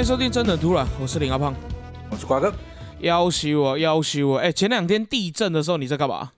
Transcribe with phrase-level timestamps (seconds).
[0.00, 1.54] 欢迎收听《真的突然》，我是林阿胖，
[2.10, 2.50] 我是瓜哥。
[3.00, 4.38] 要挟我，要挟我！
[4.38, 6.32] 哎，前两天地震的时候你在干嘛？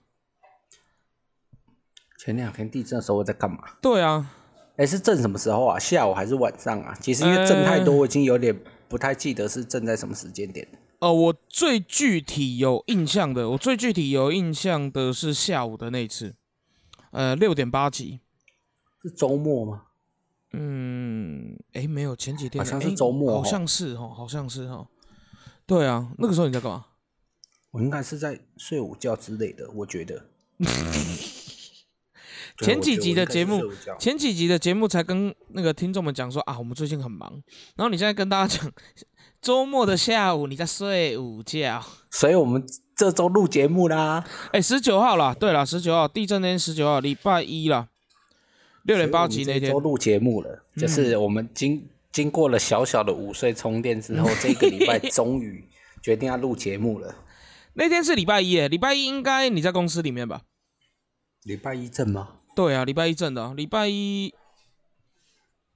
[2.19, 3.59] 前两天地震的时候我在干嘛？
[3.81, 4.29] 对啊，
[4.75, 5.79] 哎，是震什么时候啊？
[5.79, 6.93] 下午还是晚上啊？
[6.99, 8.53] 其实因为震太多，我已经有点
[8.89, 10.67] 不太记得是震在什么时间点。
[10.99, 16.35] 哦，我最具体有印象的，我最具体有印象的是下午的那次，
[17.11, 18.19] 呃，六点八级，
[19.01, 19.83] 是周末吗？
[20.53, 24.87] 嗯，哎，没有，前几天好像是周末，好像是哦，好像是哦。
[25.65, 26.85] 对啊，那个时候你在干嘛？
[27.71, 30.25] 我应该是在睡午觉之类的，我觉得。
[32.59, 33.63] 前几集的节目，
[33.99, 37.41] 前几集的节目才跟那个听众们讲说啊，我们最近很忙。
[37.75, 38.71] 然后你现在跟大家讲，
[39.41, 42.63] 周末的下午你在睡午觉，所以我们
[42.95, 44.23] 这周录节目啦。
[44.51, 47.87] 哎，十九号啦，对啦，十九号地震那天，十九号礼拜一啦，
[48.83, 49.71] 六点八集那天。
[49.71, 51.89] 周录节目了，就是我们经。
[52.13, 55.67] 经过了小小的午睡充电之后， 这个礼拜终于
[55.99, 57.15] 决定要录节目了。
[57.73, 60.43] 那天是礼拜一，礼拜一应该你在公司里面吧？
[61.41, 62.41] 礼拜一正吗？
[62.55, 63.55] 对啊，礼拜一正的。
[63.55, 64.31] 礼拜一，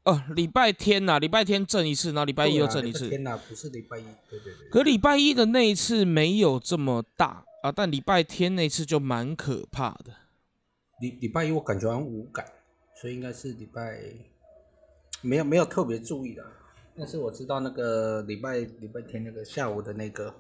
[0.04, 3.10] 哦，礼拜天呐，礼拜天正一次，然后礼拜一又正一次。
[3.10, 4.70] 天呐，不是礼拜一，对对对。
[4.70, 10.14] 可礼拜一的那一次没有这么大啊，但礼拜天那次就蛮可怕的。
[11.02, 12.46] 礼礼拜一我感觉好像无感，
[13.00, 14.02] 所以应该是礼拜。
[15.24, 16.46] 没有没有特别注意的，
[16.96, 20.32] 但是我知道那个礼拜礼拜天那个下午的那个，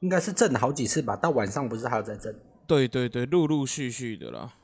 [0.00, 2.34] 应该是震了好几次吧，到晚上不是还有在震？
[2.66, 4.54] 对对对，陆陆续续的啦。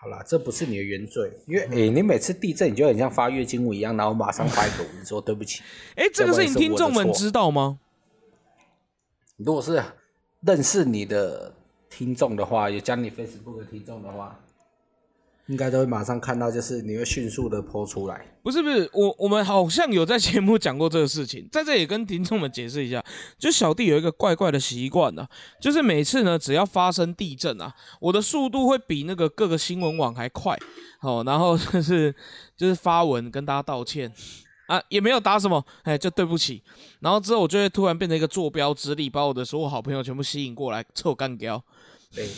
[0.00, 5.64] 好啦，这不是你的原罪，因为诶，你每次地震你就很像发月经文一样，然后马上发一个文说对不起。
[5.96, 7.80] 哎，这个事情听众们知道吗？
[9.36, 9.82] 如果是
[10.42, 11.52] 认识你的
[11.88, 14.40] 听众的话，有加你 Facebook 的听众的话。
[15.50, 18.24] 应该都会马上看到，就是你会迅速的播出来。
[18.40, 23.04] 不是不是，我我们好像有在节目讲过这个事情，在这里跟听众们解释一下。
[23.36, 25.26] 就小弟有一个怪怪的习惯呢，
[25.60, 30.56] 就是每次呢只要发生地震啊，我的速度会比那个各个新闻网还快。
[31.02, 32.14] 哦，然后就是
[32.56, 34.12] 就是发文跟大家道歉
[34.68, 36.62] 啊，也没有打什么，哎，就对不起。
[37.00, 41.60] 然后之后我就会突然变成一个坐标之力，把我的所有好朋友全部吸引过来凑干掉。
[42.14, 42.28] 对，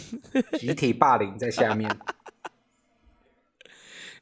[0.59, 1.91] 集体霸凌在下面。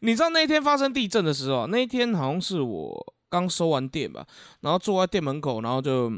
[0.00, 4.27] 你知道那天发生地震的时候，那一天好像是我刚收完店吧，
[4.61, 6.11] 然后坐在店门口，然后就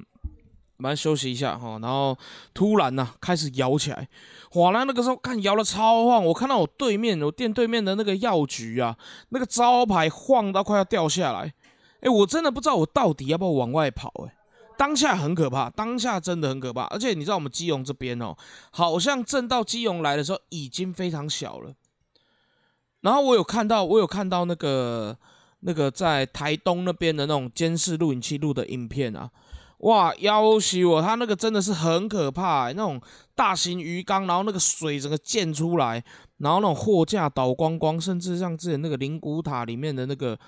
[0.76, 2.16] 蛮休息一下哈，然后
[2.54, 4.08] 突然呢开始摇起来，
[4.54, 4.70] 哇！
[4.70, 8.96] 那那个时候看摇的超晃，我看到我对面我店对面的那个药局啊，
[9.28, 11.52] 那个招牌晃到快要掉下来，
[12.00, 14.34] 哎，我真的不知道我到底要不要往外跑，哎，
[14.76, 18.36] 当下很可怕，当下真的很可怕，而且你知道我们基隆这边哦，
[18.70, 21.74] 好像震到基隆来的时候已经非常小了。
[23.02, 25.16] 然后我有看到，我有看到那个
[25.60, 29.30] 那个在台东那边的那种监视录影器录的影片啊，
[29.78, 31.02] 哇，要死我！
[31.02, 33.00] 他那个真的是很可怕，那种
[33.34, 36.04] 大型鱼缸，然后那个水整个溅出来，
[36.38, 40.38] 然后那种货架倒光光，甚至像之前那个灵骨塔里面的那个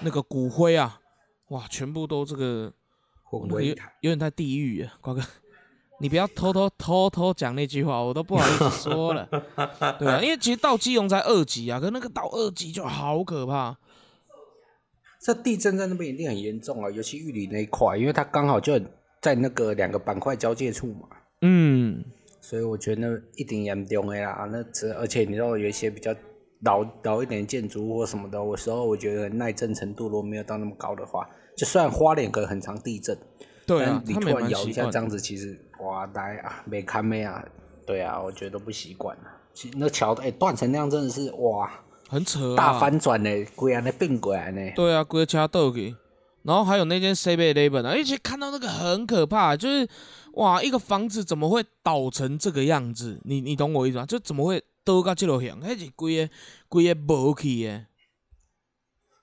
[0.00, 1.00] 那个骨灰啊，
[1.48, 2.70] 哇，全部都这个，
[3.32, 5.22] 有有点太地狱啊，瓜哥。
[6.04, 9.26] 你不要偷偷偷偷讲那句话，我都不好意思说了。
[9.98, 13.78] 对啊，因为其实到基隆才二级啊，可那个到二级就好可怕。
[15.22, 18.78] 这地震在那边一定很严重啊，尤其玉里那一块，因为它刚好就
[19.22, 21.08] 在那个两个板块交界处嘛。
[21.40, 22.04] 嗯，
[22.38, 24.46] 所以我觉得一定严重的啦。
[24.52, 26.14] 那这而且你知道有一些比较
[26.64, 31.26] 老老一点建筑或什么的，有时候我觉得耐震程度如果没有到那么高的话，
[31.56, 33.16] 就算花莲可能很长地震。
[33.66, 37.44] 对啊，你突然摇一下这样子，其实哇呆啊，没看没啊，
[37.86, 39.40] 对啊，我觉得不习惯啊。
[39.52, 41.70] 其那桥哎断成那样，真的是哇，
[42.08, 44.72] 很扯，大翻转呢，鬼啊那变过来呢。
[44.74, 45.94] 对啊，鬼车倒去，
[46.42, 49.88] 然后还有那间 C B Eleven 啊，而且看到那个很可怕，就是
[50.34, 53.20] 哇，一个房子怎么会倒成这个样子？
[53.24, 54.06] 你你懂我意思吗？
[54.06, 55.58] 就怎么会倒到这路向？
[55.60, 56.32] 那是鬼个
[56.68, 57.86] 鬼个无去的。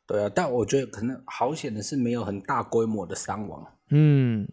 [0.07, 3.65] 对啊，但我觉得可能好险的是没有很大规模的伤亡。
[3.89, 4.47] 嗯，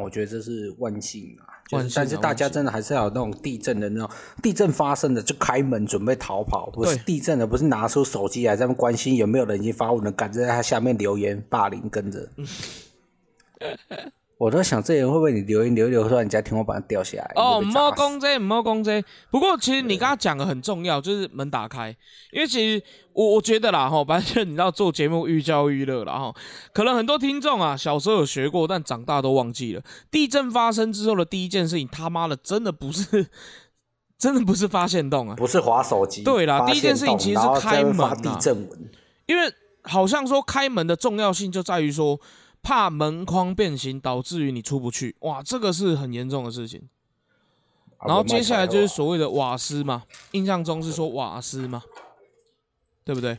[0.00, 4.10] 我觉得这是万幸啊，就是但是大家真的还是要有那种地震的那种
[4.42, 12.28] 地震发生了就开门准备逃跑，不是地震的不是拿出手机来在那关心有没有人已经发文了，赶着在他下面留言霸凌跟着。
[14.38, 17.32] 我都想，这人会不会你留言留一留，突然家天花板掉下来？
[17.36, 19.02] 哦，猫公这，猫公这。
[19.30, 21.88] 不过其实你刚刚讲的很重要，就是门打开，
[22.32, 22.84] 因为其实
[23.16, 26.34] 我我觉得啦哈，反正你知道做节目寓教于乐啦哈。
[26.72, 29.82] 可能很多听众啊，小时候有学过，但长大都忘记了。
[30.10, 33.28] 地震发生之后的第一件事情，他妈的真的不是，
[34.18, 36.22] 真的不是发现洞啊，不是滑手机。
[36.22, 38.14] 对啦，第一件事情其实是开门啊。
[38.14, 38.90] 地震文，
[39.26, 39.52] 因为。
[39.88, 42.20] 好像说开门的重要性就在于说，
[42.60, 45.14] 怕门框变形导致于你出不去。
[45.20, 46.88] 哇，这个是很严重的事情。
[48.04, 50.02] 然后接下来就是所谓的瓦斯嘛，
[50.32, 51.80] 印象中是说瓦斯嘛，
[53.06, 53.38] 对不对？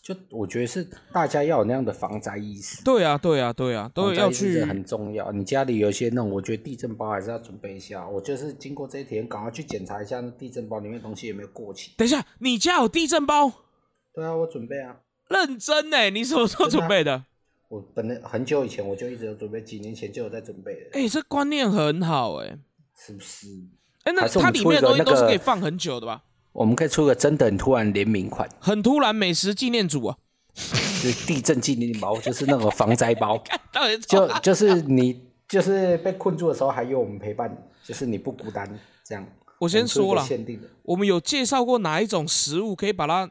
[0.00, 2.82] 就我觉得是大家要有那样的防灾意识。
[2.82, 5.30] 对啊，对啊，对啊，都要去很重要。
[5.32, 8.08] 你家里有一些那种，我觉得地震包还是要准备一下。
[8.08, 11.92] 我就是经过这一天，赶快去检查一下那地震包里面东西有没有过期。
[11.98, 13.52] 等一下，你家有地震包？
[14.14, 14.96] 对啊，我准备啊。
[15.28, 16.08] 认真呢？
[16.08, 17.26] 你什么时候准备的？
[17.68, 20.98] 我本来很久以前我就一直有准备，几年前就有在准备的。
[20.98, 22.58] 哎，这观念很好哎，
[22.96, 23.46] 是不是？
[24.04, 26.24] 哎，那它里面的东西都是可以放很久的吧？
[26.52, 30.18] 我们可以出个真的很突然联名款，很突然美食纪念组啊。
[31.00, 33.40] 就地震纪念包，就是那个防灾包，
[34.08, 38.68] 就就是你就是被困住的时候还有我们陪伴，就是你不孤单
[39.04, 39.24] 这样。
[39.60, 40.26] 我先说了，
[40.82, 43.30] 我们有介绍过哪一种食物可以把它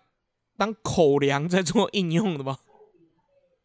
[0.57, 2.59] 当口粮在做应用的吗？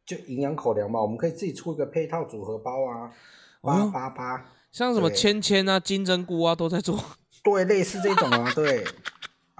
[0.04, 3.12] 就营养口粮嘛，我们可以自己出一个配套组合包啊，
[3.60, 6.98] 八八八，像什么芊芊啊、金针菇啊都在做，
[7.44, 8.84] 对，类似这种啊，对。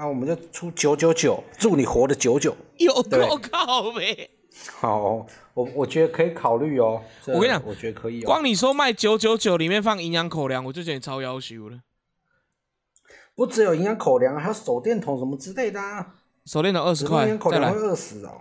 [0.03, 2.57] 啊，我们就出九九九，祝你活得久久。
[2.79, 4.29] 有够靠呗！
[4.73, 7.01] 好，我我觉得可以考虑哦。
[7.29, 8.21] 我跟你讲，我觉得可以。
[8.23, 11.79] 光你说卖九九九，里面放营养口粮，我就觉得超要求了。
[13.37, 16.17] 不只有营养口粮，还有手电筒什么之类的啊。
[16.47, 18.41] 手电筒二十块，口粮会饿死哦。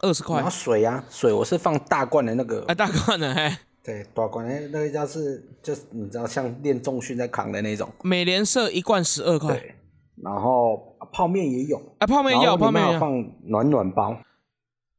[0.00, 0.36] 二十块。
[0.36, 2.62] 然后水啊，水我是放大罐的那个。
[2.68, 3.50] 哎，大罐的嘿。
[3.82, 7.90] 对，大罐的那个叫是，就是你知道，像练重训在扛的那种。
[8.02, 9.74] 美联社一罐十二块。
[10.20, 14.16] 然后泡面也有，啊，泡面要泡面要放暖暖包。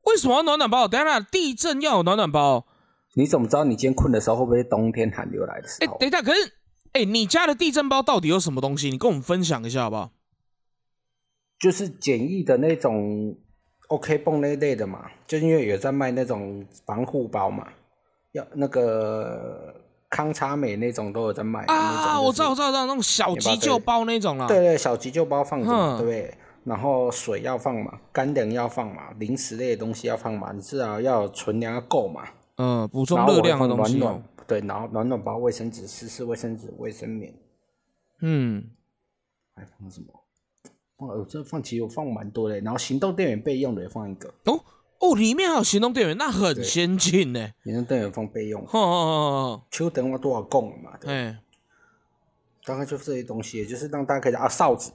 [0.05, 0.87] 为什么要暖暖包？
[0.87, 2.65] 等下地震要有暖暖包。
[3.13, 5.95] 你怎么知道你今天困的时候会不会冬天寒流来的时候？
[5.95, 6.53] 哎，等一下，可是，
[6.93, 8.89] 哎，你家的地震包到底有什么东西？
[8.89, 10.11] 你跟我们分享一下好不好？
[11.59, 13.35] 就是简易的那种
[13.89, 17.67] OK 泵那类的嘛，就因为有在卖那种防护包嘛，
[18.31, 19.75] 要那个。
[20.09, 24.47] 康茶美那种都有在卖啊，我知道，我知道，知道那种小急救包那种啊。
[24.47, 26.33] 对对，小急救包放着，对。
[26.65, 32.23] 然后水要放嘛，干粮要放嘛，零食类的东西要放嘛，你至少要存粮要够嘛。
[32.57, 33.97] 嗯，补充热量的东西。
[33.97, 37.33] 暖暖，对，然后暖暖包、卫生纸、湿湿卫生纸、卫生棉。
[38.21, 38.69] 嗯。
[39.55, 40.07] 还放什么？
[40.97, 44.27] 放哦，这放其实我放蛮多的，然后行动电源备用的也放一个。
[44.45, 44.59] 哦。
[44.99, 47.51] 哦，里面还有行动电源，那很先进呢。
[47.63, 48.61] 行动电源放备用。
[48.63, 49.61] 哦哦哦。
[49.71, 50.91] 秋等我多少供嘛？
[50.99, 51.37] 对。
[52.65, 54.91] 大概就是这些东西，就是让大家可以啊，哨子。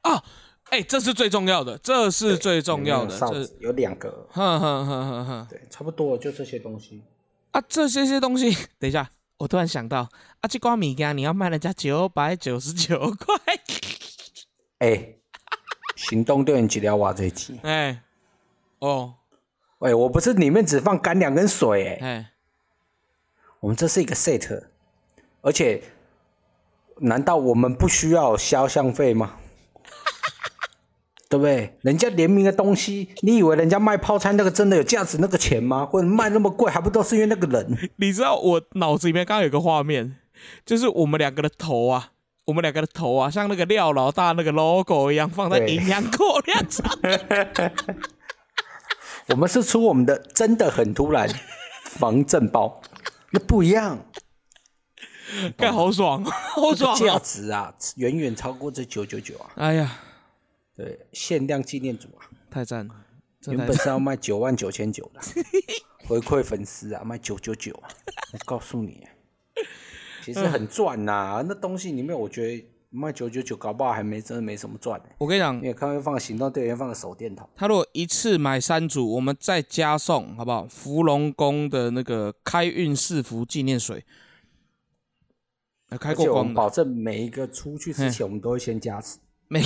[0.00, 0.22] 啊，
[0.70, 3.16] 哎，这是最重要的，这是最重要的。
[3.16, 4.26] 哨子有两个。
[4.30, 5.46] 哼哼哼哼哼。
[5.50, 7.04] 对，差不多就这些东西。
[7.50, 8.50] 啊，这些些东西，
[8.80, 10.08] 等一下，我突然想到，
[10.40, 13.36] 啊，这瓜米干你要卖人家九百九十九块。
[14.78, 15.16] 哎，
[15.96, 17.60] 行动电源几条瓦最急？
[17.62, 18.02] 哎。
[18.82, 19.14] 哦，
[19.78, 22.32] 喂，我不是里面只放干粮跟水，哎，
[23.60, 24.64] 我们这是一个 set，
[25.40, 25.84] 而且，
[26.96, 29.36] 难道我们不需要肖像费吗？
[31.30, 31.78] 对不对？
[31.82, 35.86] 人家联名的东西，你以为人家卖泡菜那个真的有价值那个钱吗？
[35.86, 37.88] 或者卖那么贵，还不都是因为那个人？
[37.96, 40.16] 你知道我脑子里面刚刚有个画面，
[40.66, 42.10] 就是我们两个的头啊，
[42.46, 46.84] 我们两个的头啊，像那个廖老大那个 logo 一样，放在营养口 粮上。
[49.28, 51.28] 我们是出我们的真的很突然
[51.84, 52.80] 防震包，
[53.30, 53.98] 那不一样，
[55.56, 59.50] 盖好爽，好爽， 价值啊，远远超过这九九九啊！
[59.56, 60.00] 哎呀，
[60.76, 62.94] 对，限量纪念组啊，太赞了！
[63.46, 65.20] 原本是要卖九万九千九的，
[66.06, 67.88] 回馈粉丝啊，卖九九九啊！
[68.32, 69.06] 我告诉你，
[70.24, 72.68] 其实很赚呐，那东西里面我觉得。
[72.94, 77.48] 卖九九九，搞不好还没真的没什么赚我跟你讲，你也看会放行动电源，放个手电筒。
[77.56, 80.66] 他如果一次买三组，我们再加送，好不好？
[80.66, 84.04] 芙蓉宫的那个开运四福纪念水，
[85.98, 89.18] 开过光，保证每一个出去之前，我们都会先加持。
[89.48, 89.62] 每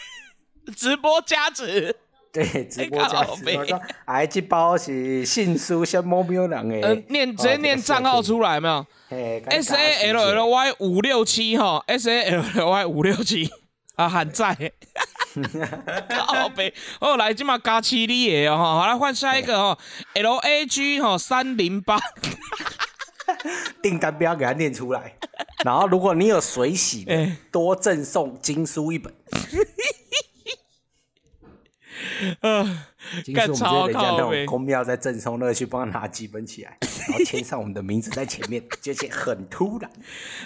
[0.76, 1.96] 直播加持。
[2.44, 3.56] 对，直播加持。
[3.56, 6.80] 我说，哎，这包是信书先摸没有人诶。
[6.82, 13.50] 嗯，念直接念账号出来没有？S A L L Y 五六七哈，S A L L Y 五六七
[13.96, 14.72] 啊，还在。
[16.08, 19.78] 靠背， 哦，来今嘛加七里耶哦，好来换下一个哦
[20.14, 21.98] ，L A G 哈三零八，
[23.82, 25.14] 订单不要给他念出来。
[25.64, 29.12] 然后如果你有水洗的， 多赠送经书一本。
[32.40, 32.64] 呃，
[33.34, 36.76] 干超靠背，公庙在赠送乐去帮他拿几本起来，
[37.08, 39.90] 然后签上我们的名字在前面，就是很突然，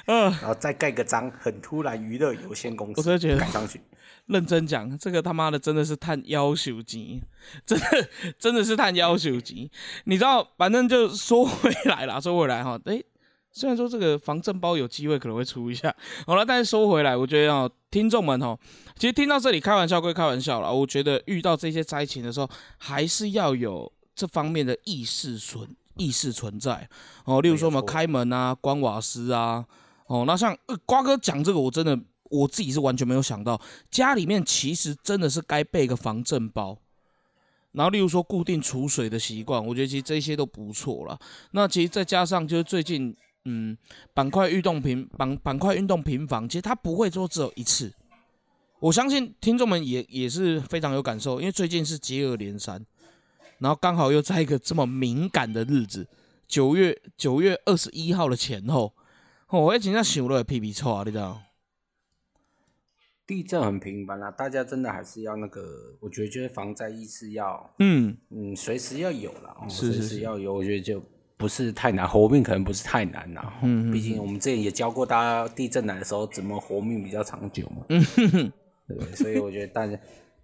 [0.06, 3.80] 嗯，然后再盖个章，很突然娱乐有限公司，我真的觉得盖上去。
[4.26, 7.22] 认真讲，这个他妈的真的是探要求级，
[7.66, 9.70] 真的真的是探要求级。
[10.04, 13.02] 你知道，反正就说回来了，说回来哈，哎。
[13.54, 15.94] 虽然说这个防震包有机会可能会出一下，
[16.26, 18.58] 好了，但是说回来，我觉得哦，听众们哦，
[18.96, 26.88] 其实听到这里开玩笑归开玩笑了，我觉得遇到这些灾情的时候，还是要有这方面的意识存意识存在
[27.24, 27.40] 哦。
[27.40, 29.64] 例如说我们开门啊、关瓦斯啊，
[30.06, 31.98] 哦，那像呃瓜哥讲这个，我真的
[32.30, 36.78] 我自己是完全没有想到，家里面其实真的是该备个防震包。
[37.72, 41.18] 然后例如说固定储水的习惯，我觉得其实这些都不错了。
[41.52, 43.16] 那其实再加上就是最近。
[43.44, 43.76] 嗯，
[44.14, 47.92] 板块运动平板板块运动平房，其实它不会说只有一次。
[48.82, 52.84] 我相信听众们也也是非常有感受，因为最近是接二连三，
[53.58, 56.08] 然后刚好又在一个这么敏感的日子，
[56.48, 58.92] 九月九月二十一号的前后，
[59.50, 61.40] 我今天想了屁屁臭啊，你知道？
[63.24, 65.62] 地震很频繁啊，大家真的还是要那个，
[66.00, 71.00] 我觉得就是防灾意识要，嗯嗯，随时要有了，随时要有，我觉得就。
[71.36, 73.52] 不是太难，活命可能不是太难呐。
[73.64, 77.84] 嗯，毕竟我们之前也教过大家，地震来的时候怎么活命比较长久嘛。
[77.88, 78.52] 嗯哼哼，
[78.98, 79.98] 对，所以我觉得大家，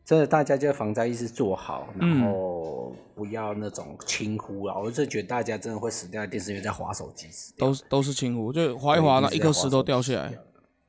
[0.05, 4.78] 真的大家就防灾意识做好，然后不要那种轻忽啊。
[4.78, 10.33] 我就觉得大家真的会死掉，电视员在划手机死都都是轻忽，就划一划那一颗石头掉下来。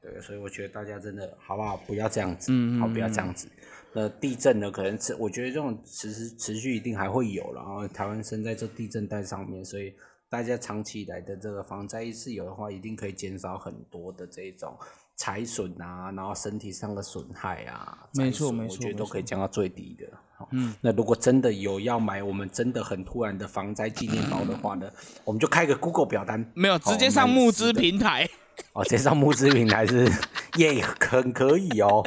[0.02, 1.76] 对，所以我觉得大家真的好不好？
[1.86, 3.50] 不要这样子，好，不要这样子。
[3.92, 4.70] 那地震呢？
[4.70, 9.94] 可能持，我觉得这种持持持续一定还会有，然后台湾生在这地震带上面，所以
[10.30, 14.78] 大家长期以来的这个防灾意识有的话，一定可以减少很多的这种
[15.20, 20.08] 财损啊，然后身体上的损害啊，没错没错，我觉得都可以降到最低的。
[20.52, 24.90] 嗯，那如果真的有要买我们真的很突然的防灾纪念包的话呢，
[25.26, 28.30] 我们就开个 Google 表单，没有直接上募资平台，
[28.72, 30.10] 哦，直接上募资平台是
[30.56, 32.02] 也很可以哦。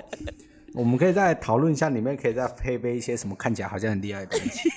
[0.73, 4.71] 我们可以再讨论一下，里面可以再配备一些什么看起来好像很厉害的东西。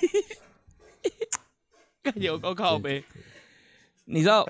[2.20, 3.02] 有够靠背，
[4.04, 4.46] 你知道？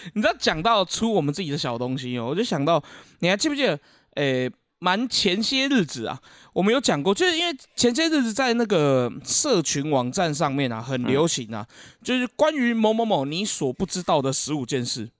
[0.14, 2.82] 你知道讲到出我们自己的小东西哦，我就想到，
[3.20, 3.78] 你还记不记得？
[4.16, 6.20] 诶，蛮前些日子啊，
[6.52, 11.66] 我们有讲过，就是因为前些日子在那个社群网站上面啊，很流行啊，
[12.02, 15.10] 就是关于某某某你所不知道的十五件事。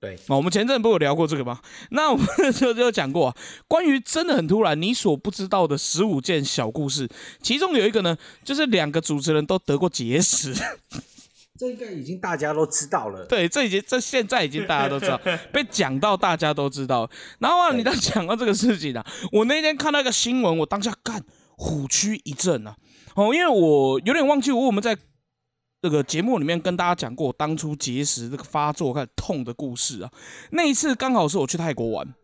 [0.00, 1.60] 对，我们前阵不有聊过这个吗？
[1.90, 3.36] 那我们就有讲过啊，
[3.68, 7.08] 关于真的很突然你所不知道的十五件小故事，
[7.40, 10.54] 其中有一个呢，就是两个主持人都得过结石，
[11.58, 13.24] 这个已经大家都知道了。
[13.26, 15.20] 对，这已经这现在已经大家都知道，
[15.52, 17.08] 被讲到大家都知道。
[17.38, 21.22] 然后啊，你在讲到这个事情啊，我那天看到一个新闻，我当下干
[21.56, 22.76] 虎躯一震啊，
[23.14, 24.96] 哦，因为我有点忘记我我们在。
[25.82, 30.10] 这个节目里面跟大家讲过，当初结石这个发作开始痛的故事啊。
[30.52, 32.14] 那一次刚好是我去泰国玩，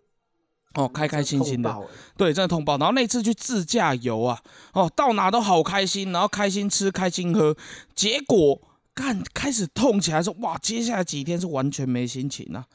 [0.76, 1.76] 哦，开开心心的，
[2.16, 2.78] 对，真的痛爆。
[2.78, 4.40] 然后那次去自驾游啊，
[4.72, 7.54] 哦，到哪都好开心，然后开心吃，开心喝。
[7.94, 8.58] 结果
[8.94, 12.66] 干开始痛起来说，哇，接下来几天是完全没心情啊。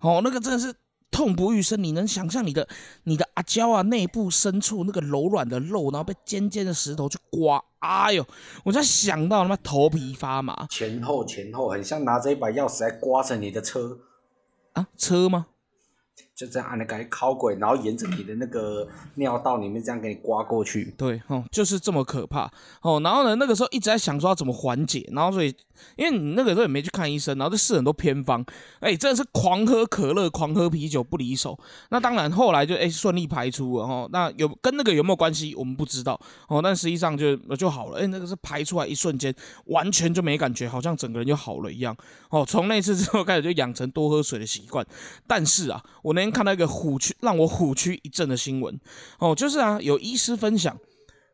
[0.00, 0.74] 哦，那个真的是。
[1.10, 2.68] 痛不欲生，你能想象你的
[3.04, 8.26] 你的阿胶啊内部深处那个柔软的肉，然后被尖尖的石头去刮，哎呦！
[8.64, 13.96] 我在想到他妈头皮发麻，前后前后很像拿着一把钥匙来刮着你的车
[14.72, 15.46] 啊，车吗？
[16.34, 20.92] 就这样按那个烤鬼，然后沿着你的那个尿道里面这样给你刮过去。
[20.98, 22.50] 对，哦，就是这么可怕
[22.82, 23.00] 哦。
[23.04, 25.54] 然后呢，那个时候一直在想说要怎么缓解，然后所以
[25.94, 28.44] 因为你那个时候也没去看医生，然后就试很多偏方，
[28.80, 31.56] 哎，真的是狂喝可乐、狂喝啤酒不离手。
[31.90, 34.08] 那当然后来就哎顺利排出了哦。
[34.10, 36.60] 那有跟那个有没有关系，我们不知道哦。
[36.60, 39.32] 但实际上就就好了，哎，那个是排出来一瞬间
[39.66, 41.96] 完全就没感觉，好像整个人就好了一样
[42.30, 42.44] 哦。
[42.44, 44.84] 从那次之后开始就养成多喝水的习惯。
[45.28, 46.24] 但是啊，我那。
[46.34, 48.78] 看到一个虎躯让我虎躯一震的新闻
[49.18, 50.76] 哦，就是啊，有医师分享，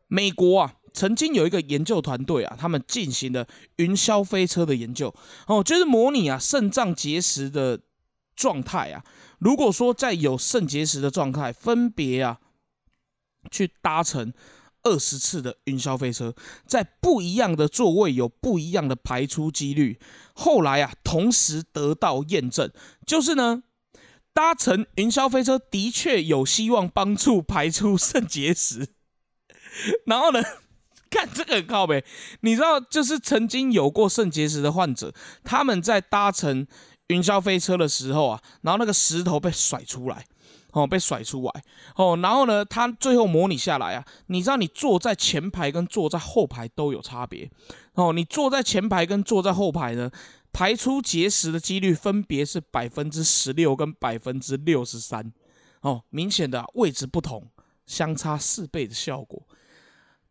[0.07, 5.13] 美国啊曾经有一个研究团队啊，他们进行了云霄飞车的研究
[5.47, 7.79] 哦，就是模拟啊肾脏结石的
[8.35, 9.03] 状态啊，
[9.39, 12.39] 如果说在有肾结石的状态，分别啊
[13.49, 14.31] 去搭乘
[14.83, 19.99] 二十次的云霄飞车，在不一样的座位有不一样的排出几率，
[20.33, 22.71] 后来啊同时得到验证，
[23.07, 23.63] 就是呢。
[24.33, 28.87] 搭乘云霄飞车的确有希望帮助排出肾结石，
[30.07, 30.41] 然后呢，
[31.11, 32.03] 看这个很靠呗。
[32.41, 36.65] 你知道，就是曾经有过肾结石的患者，他们在搭乘
[37.07, 40.25] 云霄飞车的时候啊，然后那个石头被甩出来，
[40.71, 41.63] 哦，被甩出来。
[41.97, 47.51] 哦，然后呢，他最后模拟下来啊，你知道你坐在前排跟坐在后排都有差别。
[47.95, 50.09] 哦，你坐在前排跟坐在后排呢，
[50.53, 55.31] 排出结石的几率分别是百分之十六跟百分之六十三
[55.81, 57.49] 哦，明显的位置不同，
[57.85, 59.47] 相差四倍的效果，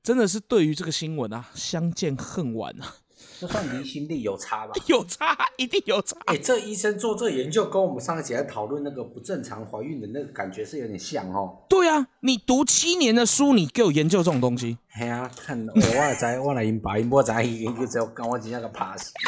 [0.03, 2.97] 真的是对于这个新闻啊，相见恨晚啊。
[3.41, 6.15] 就算离心力有差吧， 有差，一定有差。
[6.27, 11.65] 哎，这医生做这研究，跟我们上一节在讨论那个不正常怀孕的那个感觉是有点像哦。
[11.67, 14.77] 对啊，你读七年的书，你给我研究这种东西。
[14.91, 19.11] 嘿啊，看我我知，我来因爸因母知，研究之后跟我真正个怕死。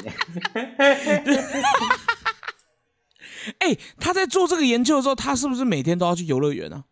[3.60, 6.84] 哎，他在做这个研究的时候，他是不是每天都要去游乐园啊？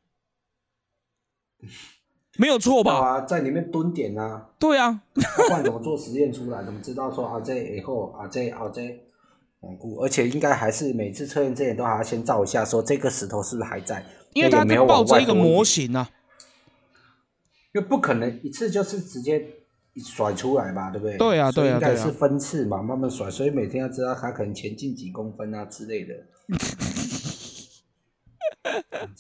[2.41, 2.95] 没有错吧？
[2.95, 4.49] 啊，在里面蹲点啊。
[4.59, 8.81] 对啊，不管怎么做实验出来，怎么知道说啊这以后啊这啊这
[9.61, 9.97] 稳固？
[9.97, 14.03] 而且应该还是每次测验之前都还要先照一下，说这个石头是不是还在？
[14.33, 16.09] 因为它没有抱着一个模型啊，
[17.75, 19.47] 因为不可能一次就是直接
[19.97, 21.19] 甩出来吧，对不对？
[21.19, 26.15] 对啊，对啊，应该是分次嘛，慢慢甩，所以每天要知道它可能前进几公分啊之类的。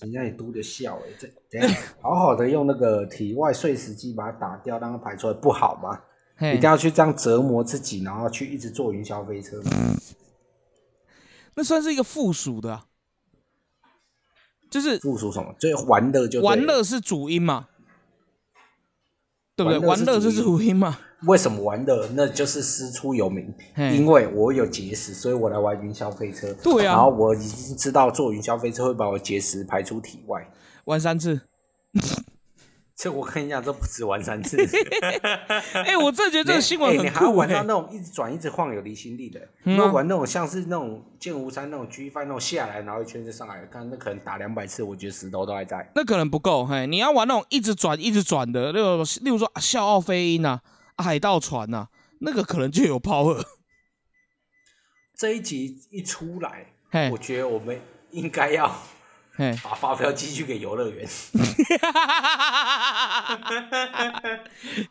[0.00, 6.00] 人家也嘟着笑哎，这等下好好的用那个体外碎石机把它打掉，让它排出来不好吗？
[6.48, 9.70] 一定要去这样折磨自己，然后去一直坐云霄飞车吗？
[11.54, 12.84] 那算是一个附属的，
[14.70, 15.54] 就是附属什么？
[15.58, 17.68] 最玩乐就玩乐是主因嘛？
[19.54, 19.78] 对不对？
[19.80, 20.98] 玩乐是主因嘛？
[21.26, 22.08] 为什么玩的？
[22.14, 26.52] 那就是师出有名，因为我有结石，所以我来玩云霄飞车。
[26.62, 30.50] 对啊，然后我已经知道坐云霄飞车会把我结石排出体外。
[30.84, 31.42] 玩三次，
[32.96, 34.56] 这我跟你讲，这不止玩三次。
[35.84, 37.36] 哎，我真的觉得这个新闻很酷。
[37.36, 45.90] 玩到那种一直转、一直晃有离心力的，那玩那种像是那种剑湖山那种 G 翻那种下来，然后一圈就上来，看那可能打两百次，我觉得石头都还在。
[45.94, 50.62] 那可能不够，嘿，你要玩那种一直转、一直转的，例如例如说笑傲飞鹰啊。
[51.00, 51.88] 海盗船呐，
[52.20, 53.44] 那个可能就有 power。
[55.16, 56.72] 这一集一出来，
[57.10, 58.74] 我觉得我们应该要
[59.62, 61.06] 把发票寄去给游乐园，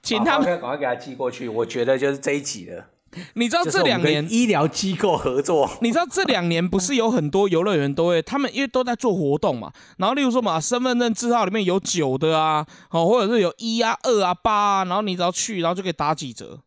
[0.03, 1.47] 请他们赶快给他寄过去。
[1.49, 2.89] 我觉得就是这一集了。
[3.35, 16.61] 你知道这两年医疗机构合作， 你知道这两年不是有很多游乐园都会，他们因为都在做活动嘛，然后例如说嘛，身份证字号里面有九的啊，好，或者是有一啊、二啊、八啊，然后你只要去，然后就可以打几折。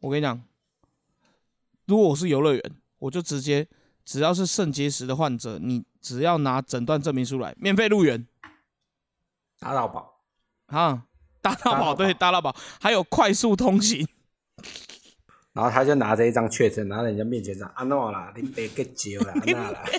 [0.00, 0.42] 我跟你讲，
[1.86, 2.62] 如果我是游乐园，
[2.98, 3.66] 我就直接
[4.04, 8.26] 只要是肾结石的患者，你只要拿诊断证明书来，免费入园，
[9.58, 10.20] 打到宝
[10.66, 11.04] 啊，
[11.40, 14.06] 打到宝对，打到宝，还有快速通行。
[15.56, 19.82] 然后他就拿着一张确诊，拿在人家面前说：“阿诺啦，你别个酒啦， 那啦。”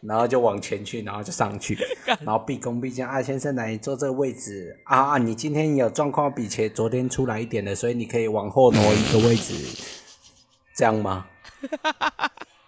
[0.00, 1.76] 然后就往前去，然后就上去，
[2.24, 5.18] 然后毕恭毕敬，阿先生来坐这个位置啊啊！
[5.18, 9.54] 你今天有状况比前昨天出来一点的，所以你可以往后挪一个位置，
[10.74, 11.26] 这样吗？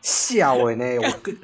[0.02, 1.34] 笑诶呢，我跟。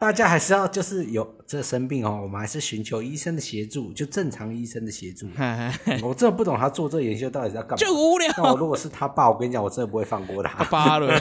[0.00, 5.26] 大家还是要就是有这生病哦，我们还是寻求医生的协助，就正常医生的协助。
[6.02, 8.32] 我真的不懂他做这研究到底在干嘛，就无聊。
[8.38, 10.64] 那我如果是他爸，我跟你讲，我真的不会放过他。
[10.64, 11.20] 爸了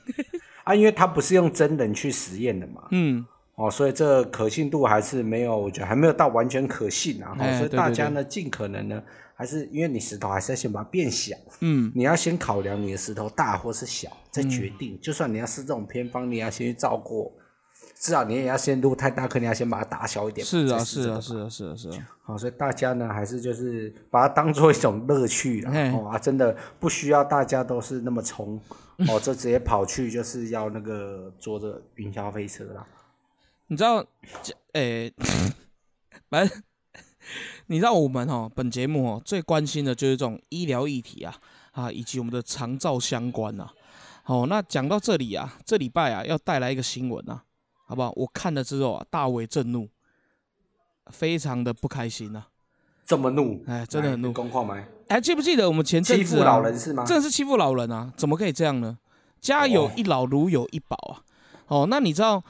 [0.64, 2.84] 啊，因为他不是用真人去实验的嘛。
[2.92, 3.26] 嗯。
[3.56, 7.36] 哦，所以这可信度还是没有，我觉得还没有到完全可信啊。
[7.58, 9.02] 所以大家呢，尽可能呢，
[9.34, 11.36] 还是因为你石头还是要先把它变小。
[11.60, 11.92] 嗯。
[11.94, 14.98] 你要先考量你的石头大或是小，再决定。
[15.02, 17.30] 就算你要试这种偏方，你要先去照过。
[18.04, 20.46] 至少你也要先，如果太大颗，你要先把它打小一点。
[20.46, 22.06] 是啊，是啊，是啊，是啊，是啊。
[22.22, 25.72] 好，所以大家呢，还是就是把它当做一种乐趣啦。
[25.94, 28.60] 哦啊，真的不需要大家都是那么冲
[29.08, 32.86] 哦， 就直接跑去就是要那个坐着云霄飞车啦。
[33.68, 34.04] 你知道，
[34.74, 35.10] 诶，
[36.28, 36.62] 反正
[37.68, 41.34] 你知道我们哦，本节目哦最关心的就是这种医疗议题啊
[41.72, 43.66] 啊，以及我们的长照相关呐。
[44.24, 47.42] 好，那讲到这里啊，这礼拜啊要带来一个新闻啊。
[47.86, 48.12] 好不好？
[48.16, 49.88] 我看了之后啊，大为震怒，
[51.06, 52.46] 非常的不开心呐。
[53.06, 53.62] 这么怒？
[53.66, 54.32] 哎，真的很怒。
[54.32, 54.82] 公话没？
[55.08, 57.04] 还记不记得我们前阵子欺负老人是吗？
[57.04, 58.10] 真的是欺负老人啊！
[58.16, 58.98] 怎么可以这样呢？
[59.40, 61.20] 家有一老，如有一宝啊。
[61.66, 62.42] 哦，那你知道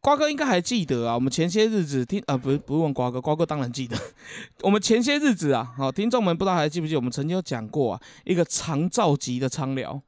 [0.00, 1.14] 瓜哥应该还记得啊？
[1.16, 3.96] 我们前些日子听啊，不是不是问瓜哥，瓜哥当然记得。
[4.62, 7.00] 我们前些日子啊，好，听众们不知道还记不记得？
[7.00, 10.00] 我们曾经有讲过啊，一个长照级的苍疗。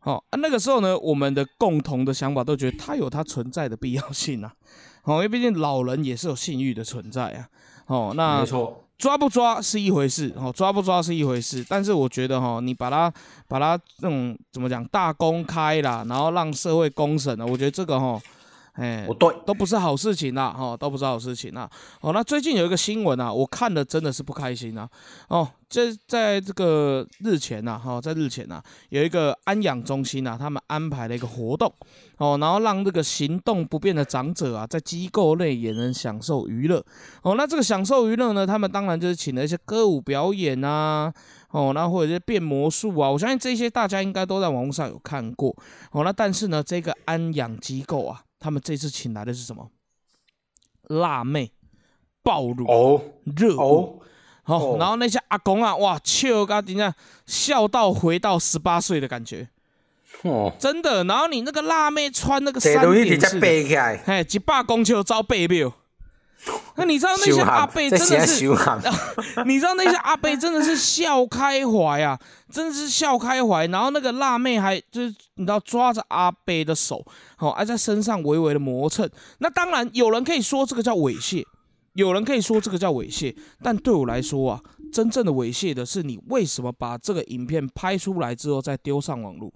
[0.00, 4.52] 好啊，那个时候呢，我们的共同的想法都觉得它有它存在的必要性啊。
[5.02, 7.48] 好，因为毕竟老人也是有性欲的存在啊。
[7.86, 11.64] 哦，那没错，抓不抓是一回事，哦，抓不抓是一回事。
[11.68, 13.12] 但是我觉得哈，你把它
[13.48, 18.20] 把它那种怎么讲大公开啦，然后让社会公审了，我觉得这个哈，
[18.74, 21.68] 哎，不对，都不是好事情啦，哈，都不是好事情啦。
[22.00, 24.88] 哦，那最近有一个新闻啊，我看的真的是不开心啊。
[25.28, 31.70] 哦，这在这个日前呐，哈，在日前呐，有一个安养中心呐，他们安排了一个活动，
[32.18, 36.82] 哦，然后让这个行动不便的长者啊，在机构内也能享受娱乐。
[37.22, 41.12] 哦，那这个享受娱乐呢，他们当然就是请了一些歌舞表演啊，
[41.50, 45.54] 哦，那或者是变魔术啊，我相信这些大家应该都在网络上有看过。
[45.90, 48.22] 哦，那但是呢，这个安养机构啊。
[48.40, 49.70] 他们这次请来的是什么？
[50.88, 51.52] 辣妹、
[52.22, 52.66] 暴乳、
[53.36, 54.02] 热舞，
[54.42, 56.92] 好，然后那些阿公啊，哇，笑嘎顶下
[57.26, 59.48] 笑到回到十八岁的感觉，
[60.22, 61.04] 哦，真的。
[61.04, 63.38] 然后你那个辣妹穿那个三点式，
[64.06, 65.72] 哎，一百公尺遭背表。
[66.76, 68.44] 那你知道那些阿贝真的是，
[69.44, 72.18] 你知道那些阿贝真的是笑开怀啊，
[72.50, 73.66] 真的是笑开怀。
[73.66, 77.04] 然后那个辣妹还就是你知道抓着阿贝的手，
[77.36, 79.08] 好，还在身上微微的磨蹭。
[79.38, 81.44] 那当然有人可以说这个叫猥亵，
[81.92, 83.36] 有人可以说这个叫猥亵。
[83.62, 84.60] 但对我来说啊，
[84.92, 89.52] 真正的猥亵的是你为什么把这个影片拍出来之后再丢上网络？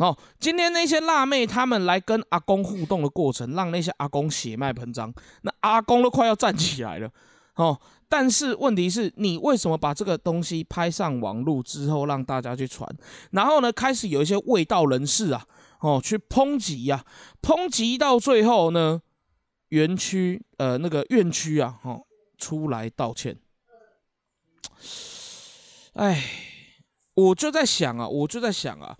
[0.00, 7.10] 哦，今天那些辣妹他们来跟阿公互动的过程，让那些阿公血脉喷张，那阿公都快要站起来了。
[7.56, 12.88] 哦，但是问题是你为什么把这个东西拍上网络之后让大家去传，
[13.32, 15.44] 然后呢开始有一些味道人士啊，
[15.80, 17.04] 哦去抨击呀，
[17.42, 19.02] 抨击到最后呢，
[19.68, 22.06] 园区呃那个院区啊，哦
[22.38, 23.38] 出来道歉。
[25.92, 26.24] 哎，
[27.12, 28.96] 我就在想啊，我就在想啊。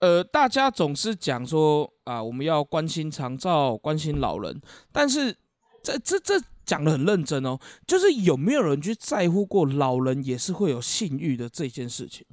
[0.00, 4.60] 呃，大家总是讲说啊，我们要关心长照，关心老人，
[4.90, 5.36] 但是
[5.82, 12.26] 这这这讲的很认真哦，就是有没有人去在乎过老人也是会有性欲的这件事情？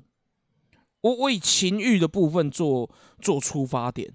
[1.02, 4.14] 我我以情欲的部分做做出发点，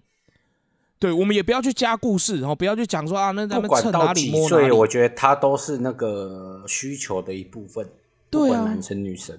[0.99, 7.87] 对我们也不要去加故事，然后不要去讲说啊，那他们蹭哪里摸哪里，我觉得他都是那个需求的一部分，
[8.31, 9.39] 对啊，男生女生，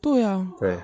[0.00, 0.78] 对啊，对。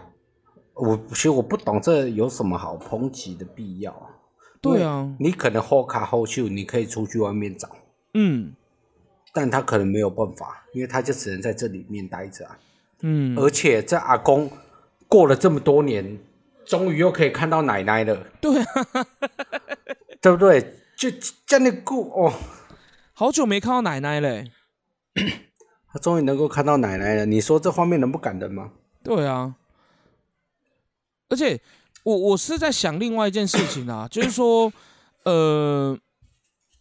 [0.77, 4.13] 我其实我不懂这有什么好抨击的必要啊？
[4.61, 7.69] 对啊，你可能后卡后秀，你可以出去外面找，
[8.15, 8.53] 嗯，
[9.33, 12.59] 但他可能没有办法，因为他就只能在这里面待着啊，
[13.01, 14.51] 嗯，而且这阿公
[15.09, 16.19] 过了这么多年，
[16.65, 18.67] 终于又可以看到奶奶了，对啊，
[20.21, 20.75] 对不对？
[20.99, 21.11] 就
[21.47, 22.33] 这样的过哦，
[23.15, 24.51] 好久没看到奶奶嘞，
[25.93, 28.73] 他终于能够看到奶奶了，你说这画面能不感人吗？
[29.03, 29.55] 对啊。
[31.29, 31.61] 而且，
[32.05, 34.73] 我我是在想另外一件事情啊， 就是说，
[35.25, 35.99] 呃，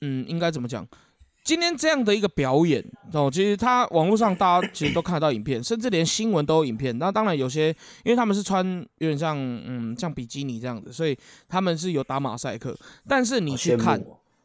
[0.02, 0.88] 嗯，应该怎么讲？
[1.44, 6.98] 今天这样的一个表演哦，其实他网络上大家其实都看得到影片，甚至连新闻都有影片。
[6.98, 7.68] 那当然有些，
[8.04, 8.66] 因为他们是穿
[8.98, 11.16] 有点像嗯像比基尼这样子，所以
[11.48, 12.76] 他们是有打马赛克。
[13.08, 14.04] 但是你去看，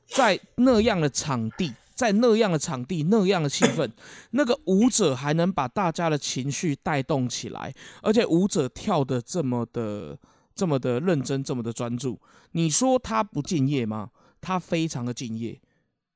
[0.08, 3.86] 在那样的场地，在那样的场地，那样的气氛，
[4.32, 10.18] 那个舞者还能把大家的情绪带动起来，而且舞者跳的这么的、
[10.54, 12.18] 这么的认真，这么的专注，
[12.52, 14.08] 你说他不敬业吗？
[14.40, 15.60] 他非常的敬业。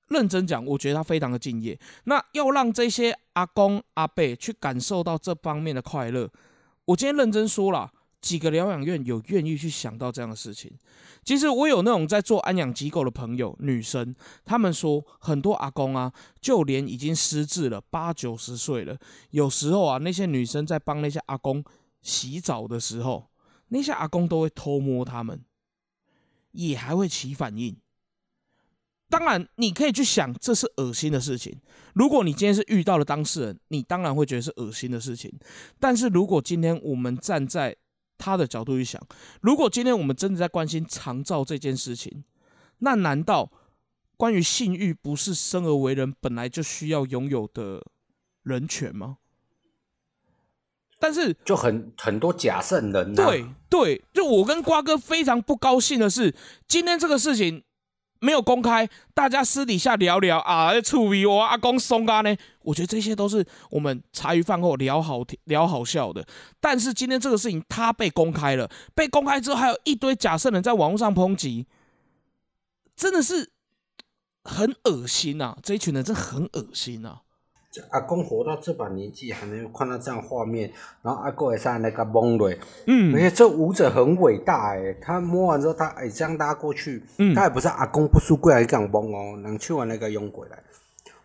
[0.08, 1.78] 认真讲，我觉得他非常的敬业。
[2.04, 6.30] 那要让这些阿公阿伯去感受到这方面的快乐，
[6.86, 7.92] 我今天认真说了，
[8.24, 10.72] 几个疗养院有愿意去想到这样的事情。
[11.22, 14.14] 其实我有那种在做安养机构的朋友，女生，
[14.46, 16.10] 他们说很多阿公啊，
[16.40, 18.96] 就连已经失智了八九十岁了，
[19.30, 21.62] 有时候啊，那些女生在帮那些阿公
[22.00, 23.28] 洗澡的时候，
[23.68, 25.44] 那些阿公都会偷摸他们，
[26.52, 27.76] 也还会起反应。
[29.10, 31.60] 当然，你可以去想这是恶心的事情。
[31.92, 35.30] 如果你今天是遇到了当事人，你当然会觉得是恶心的事情。
[35.78, 37.76] 但是如果今天我们站在
[38.18, 39.00] 他的角度去想，
[39.40, 42.24] 如果今天我们真的在关心长照这件事情，
[42.78, 43.50] 那难道
[44.16, 47.84] 关于性欲不是生而为人本来就需要拥有的
[48.42, 49.18] 人权吗？
[50.98, 56.34] 但是就很很多假圣人，对对，就我跟瓜哥非常不高兴的是，
[56.66, 57.62] 今天这个事情。
[58.20, 62.34] 没有公开，大家私底下聊聊啊，处理我阿公松啊呢？
[62.62, 66.26] 我觉得这些都是我们茶余饭后聊好聊好笑的。
[66.58, 71.66] 但是今天这个事情，他被公开了，被公开之后，还有一堆假设人在网络上抨击，
[72.96, 73.50] 真的是
[74.42, 75.56] 很恶心呐！
[75.62, 77.20] 这一群人真的很恶心呐！
[77.90, 80.70] 阿公活到这把年纪，还能看到这样画面，
[81.02, 90.62] 然后阿公也上那个懵嘞，嗯，而且这舞者很伟大哎，他摸完之后，他哎这样拉过去，嗯，他也不是阿公不输过来讲懵哦，能去完那个用鬼来，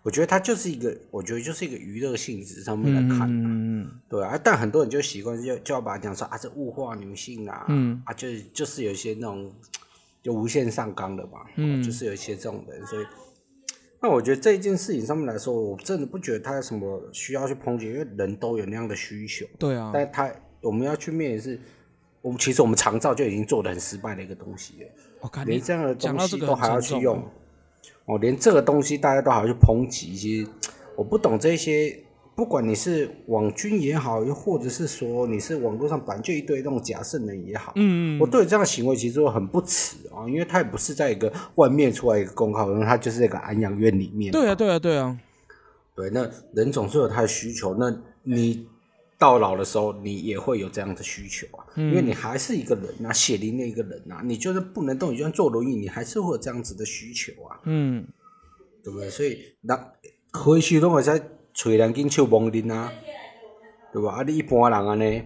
[0.01, 9.51] 我觉得他就是一个，我觉得就是一个娱乐性质上面来看，嗯嗯，对啊，但很多人就习惯就就要把它讲说啊，这物化女性啊，嗯，啊，就就是有一些那种
[10.23, 11.39] 就无限上纲的嘛。
[11.55, 13.05] 嗯，就是有一些这种人，所以
[14.01, 19.45] 那我觉得这一件事情上面来说，我真的不觉得他有什么需要去抨击，因为人都有那样的需求。
[19.57, 20.31] 对啊，但他
[20.61, 21.59] 我们要去面的是，
[22.21, 27.23] 我们其实我们长照就已经做的很失败的一个东西了，连这样的东西都还要去用。
[28.05, 30.51] 哦，连这个东西大家都还要去抨击，其实
[30.95, 31.99] 我不懂这些。
[32.39, 44.31] 不管你是网军也好，又或者是说你是网络上本来就一堆那种假圣人也好，嗯嗯，我对这样的行为其实我很不耻啊，因为他也不是在一个外面出来一个公告，因为他就是一个安养院里面。
[44.31, 45.19] 对啊，对啊，对啊，
[45.93, 48.65] 对，那人总是有他的需求，那你
[49.17, 58.07] 到老的时候，你也会有这样的需求啊，因为你还是一个人啊，血淋的一个人啊，你就是不能动，你就算坐轮椅，你还是会有这样子的需求啊，嗯，
[58.81, 59.09] 对不对？
[59.09, 59.77] 所以那
[60.31, 61.21] 回去都会在。
[61.59, 62.89] 吹两斤手忙拎啊，
[63.91, 64.13] 对吧？
[64.13, 65.21] 啊，你一般人安尼，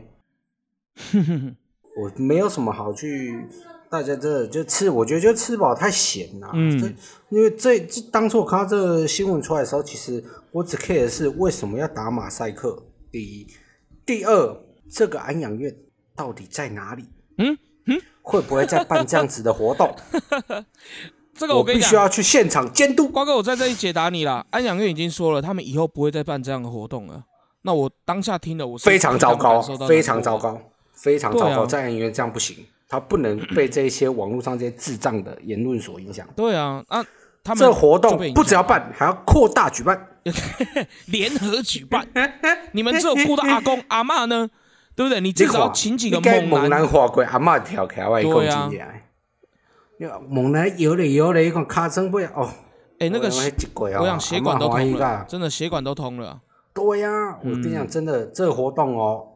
[1.96, 3.46] 我没有什么好去，
[3.88, 6.50] 大家这就吃，我觉得就吃饱太咸了。
[6.56, 6.96] 嗯，
[7.30, 12.84] 因为这这当初我看到这个新闻出来的时候，其实我只 care 的是为什么要打马赛克。
[13.12, 13.48] 第一，
[14.04, 14.58] 第二，
[14.90, 15.72] 这个安养院
[16.16, 17.06] 到底在哪里？
[17.38, 19.96] 嗯嗯，会不会再办这样子的活动？
[21.36, 23.08] 这个我必须要去现场监督。
[23.08, 24.46] 瓜哥，我在这里解答你了。
[24.52, 27.24] 安养院已经说了，他们以后不会再办这样的活动了。
[27.64, 30.62] 那我当下听了，我非常糟糕，非常糟糕，
[30.94, 31.66] 非常糟糕。
[31.66, 36.28] 在安养院这样不行，他不能被这些网络上这些智障的言论所影响。
[36.36, 37.04] 对啊，啊，
[37.44, 40.08] 他们这活动不只要办，还要扩大举办，
[41.08, 42.08] 联合举办。
[42.74, 44.50] 你们只有顾到阿公阿妈呢，
[44.96, 45.22] 对不对？
[45.22, 49.10] 你至少请几个猛男花贵阿妈跳开外公进来。
[50.30, 52.50] 猛男游嘞游嘞，一看卡声不要哦。
[53.00, 56.42] 哎，那个我想血管都通了，真的血管都通了。
[56.74, 59.28] 对呀，我跟你讲，真的这个活动哦，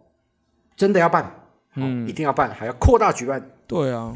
[0.75, 1.29] 真的要办，
[1.75, 3.51] 嗯，一定要办，还要扩大举办。
[3.67, 4.15] 对啊，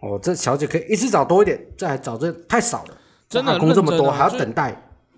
[0.00, 2.96] 哦，这小姐可以一次找多一点，再找这太少了。
[3.28, 4.70] 真的工这么多，还要等待，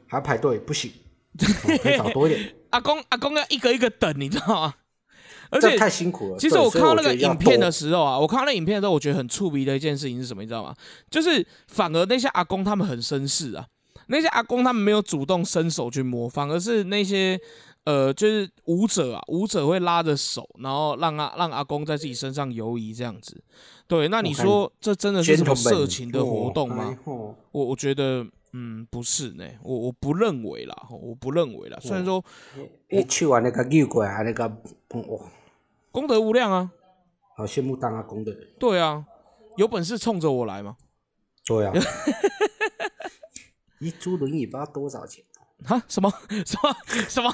[0.06, 0.90] 还要排队，不行，
[1.82, 2.54] 可以找多一点。
[2.70, 4.74] 阿公阿公要一个一个等，你知道吗？
[5.50, 6.38] 而且太辛苦了。
[6.38, 10.42] 其实我看到那个影片的时候啊，我看到那影片的时候，我觉得很触鼻的一件事情是什么？
[10.42, 10.74] 你知道吗？
[11.11, 13.66] 就是反而那些阿公他们很绅士啊，
[14.08, 17.40] 那些阿公他们没有主动伸手去摸，反而是那些
[17.84, 23.42] 呃，就是舞者啊，舞者会拉着手，然后让阿让阿公在自己身上游移这样子。
[23.87, 26.94] 对，那你说这真的是什么色情的活动吗？
[27.06, 31.78] 我我觉得嗯，不是呢，我我不认为啦，我不认为啦。
[31.80, 32.22] 虽然说
[32.90, 34.44] 我去完那个玉鬼啊，那个
[34.88, 35.20] 哦。
[35.98, 36.70] 功德无量啊！
[37.37, 38.40] 好羡慕当阿公的人。
[38.61, 39.04] 对啊，
[39.56, 40.76] 有本事冲着我来吗？
[41.44, 41.72] 对啊。
[43.80, 45.24] 一租轮椅不知道多少钱？
[45.66, 45.82] 啊？
[45.88, 46.08] 什么？
[46.46, 46.76] 什么？
[47.08, 47.32] 什么？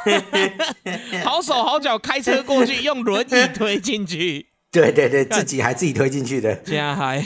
[1.24, 4.46] 好手好脚开车过去，用轮椅推进去。
[4.72, 6.56] 对对对，自己还自己推进去的。
[6.62, 7.22] 加嗨！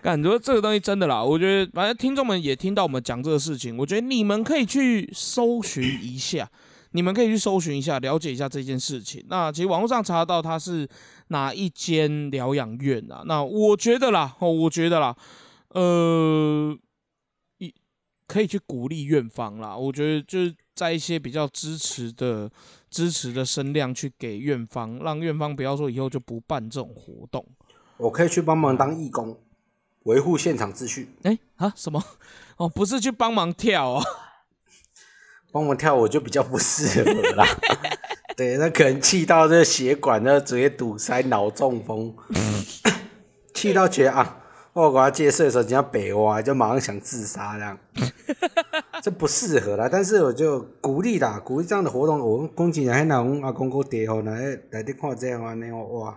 [0.00, 6.50] 感觉这个东西真的啦，我觉得反正听众们也听到我们讲这个事情，我觉得你们可以去搜寻一下。
[6.92, 9.24] 你们可以去搜寻一下，了解一下这件事情。
[9.28, 10.88] 那其实网络上查到他是
[11.28, 13.22] 哪一间疗养院啊？
[13.26, 15.16] 那我觉得啦，哦，我觉得啦，
[15.68, 16.76] 呃，
[17.58, 17.74] 一
[18.26, 19.76] 可以去鼓励院方啦。
[19.76, 22.50] 我觉得就是在一些比较支持的、
[22.88, 27.44] 支持的声量去给院方，让院方不要说以后就不办这种活动。
[27.98, 29.36] 我可以去帮忙当义工，
[30.04, 31.08] 维护现场秩序。
[31.24, 32.02] 哎啊，什么？
[32.56, 34.02] 哦，不是去帮忙跳哦。
[35.50, 37.46] 帮我跳，我就比较不适合啦。
[38.36, 42.14] 对，那可能气到这血管，那直接堵塞，脑中风。
[43.54, 44.38] 气到觉得啊，
[44.72, 47.78] 我给他借射的时候，人家北挖，就马上想自杀这样。
[49.02, 52.20] 这不适合啦，但是我就鼓励啦，鼓励这样的活动。
[52.20, 56.16] 我恭喜还拿我阿公哥爹吼来来的看这样啊，那哇，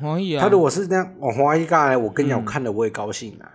[0.00, 0.42] 欢喜啊。
[0.42, 3.46] 他如果是这样，我欢喜干，我跟你讲，我看了我也高兴啊。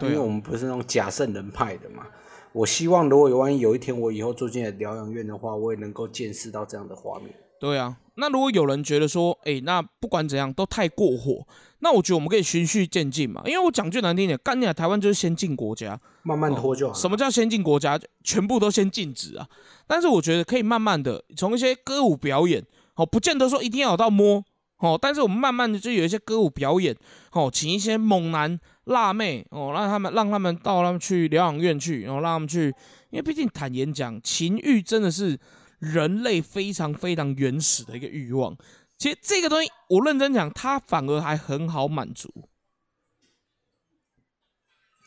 [0.00, 2.04] 因为我们不是那种假圣人派的嘛。
[2.52, 7.34] 我希望，如果有万一有一天我以后住进了疗养院的话，我也能够见识到这样的画面。
[7.58, 11.46] 对啊，那如果有人觉得说，哎，那不管怎样都太过火，
[11.78, 13.40] 那我觉得我们可以循序渐进嘛。
[13.46, 16.94] 因为我讲句难听点，干你啊，台湾就是先进国家，慢慢拖就好。
[16.94, 17.98] 什么叫先进国家？
[18.24, 19.48] 全部都先禁止啊。
[19.86, 22.64] 但是我觉得可以慢慢的从一些歌舞表演，
[22.96, 24.42] 哦，不见得说一定要到摸，
[24.82, 26.94] 哦，但是我们慢慢的就有一些歌舞表演，
[27.32, 28.60] 哦，请一些猛男。
[28.86, 32.64] 辣妹哦，让他们让他们到他们去疗养院去，然后让他们去，
[33.10, 35.38] 因为毕竟坦言讲，情欲真的是
[35.78, 38.56] 人类非常非常原始的一个欲望。
[38.98, 42.28] 其实这个东西，我认真讲，它反而还很好满足，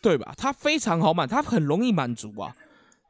[0.01, 0.33] 对吧？
[0.37, 2.55] 它非常好满，它很容易满足啊。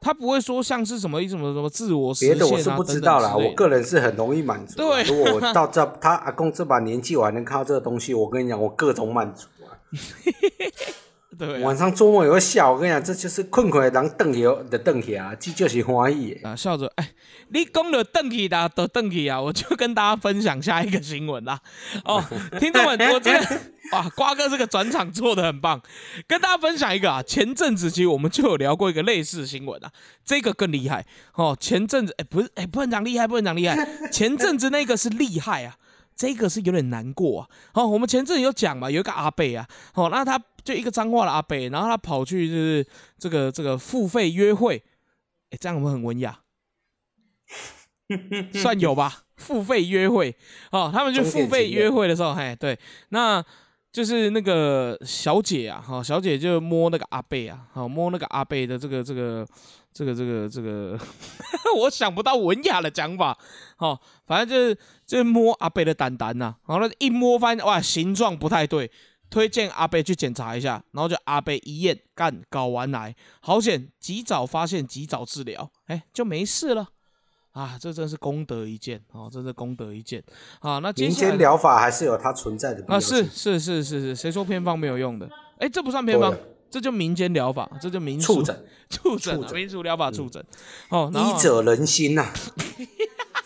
[0.06, 2.38] 它不会说像是什么什么什么自我实现啊。
[2.38, 4.78] 别的我是不知道啦，我个人是很容易满足。
[4.78, 9.48] 对，如果我 到这他阿公这把年纪，我还能看到这个东西，我跟你讲，我各种满足。
[11.40, 12.72] 对，晚上做梦也会笑。
[12.72, 17.12] 我跟你讲，这就是困困的人瞪起的瞪起啊，这就是欢喜啊，笑着哎，
[17.50, 21.60] 你讲了瞪起的都瞪起啊，我就跟大家分享下一个新闻啦。
[22.04, 22.24] 哦，
[22.60, 25.82] 听众们，我这个哇，瓜哥这个转场做的很棒，
[26.28, 29.92] 跟大家分享一个啊，前阵子其实我们就有聊过一个类似的新闻啊，
[30.24, 31.56] 这个更厉害哦。
[31.60, 33.78] 前阵子哎，不是哎，不能讲厉害，不能讲厉害，
[34.12, 35.76] 前阵子那个是厉害啊。
[36.18, 37.50] 这个是有点难过啊！
[37.74, 42.86] 哦，我们前阵有讲嘛，有一个阿贝啊，哦，那他就一个脏话的阿贝，然后他跑去就是
[43.18, 44.84] 这个这个付费约会，
[45.52, 46.40] 哎，这样我们很文雅，
[48.54, 49.24] 算有吧？
[49.38, 50.36] 付费约会，
[50.72, 52.78] 哦，他们就付费约会的时候，嘿，对，
[53.10, 53.42] 那
[53.92, 59.48] 就是那个小姐啊，哈，小姐就摸那个阿贝啊，好，摸那个阿贝的这个这个。
[59.98, 61.00] 这个这个这个，
[61.78, 63.38] 我想不到文雅的讲法，
[63.78, 68.92] 好，反正就是就是摸阿贝的蛋蛋呐，然后一摸发现哇形状不太对，
[69.36, 76.88] 推荐阿贝去检查一下，然后就阿贝一验干睾丸癌，好险及早发现及早治疗，哎就没事了，
[77.52, 80.24] 啊这真是功德一件哦，真是功德一件
[80.62, 80.80] 啊。
[80.80, 85.30] 那民间疗法还是有它存在的啊，是是是是是，谁说偏方没有用的？
[85.58, 86.34] 哎这不算偏方。
[86.72, 90.42] 这就民间疗法，这就民俗触诊，触诊，民俗疗法触诊。
[90.88, 92.32] 哦，医者仁心呐。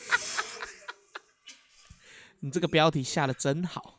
[2.42, 3.96] 你这个标题下的真好。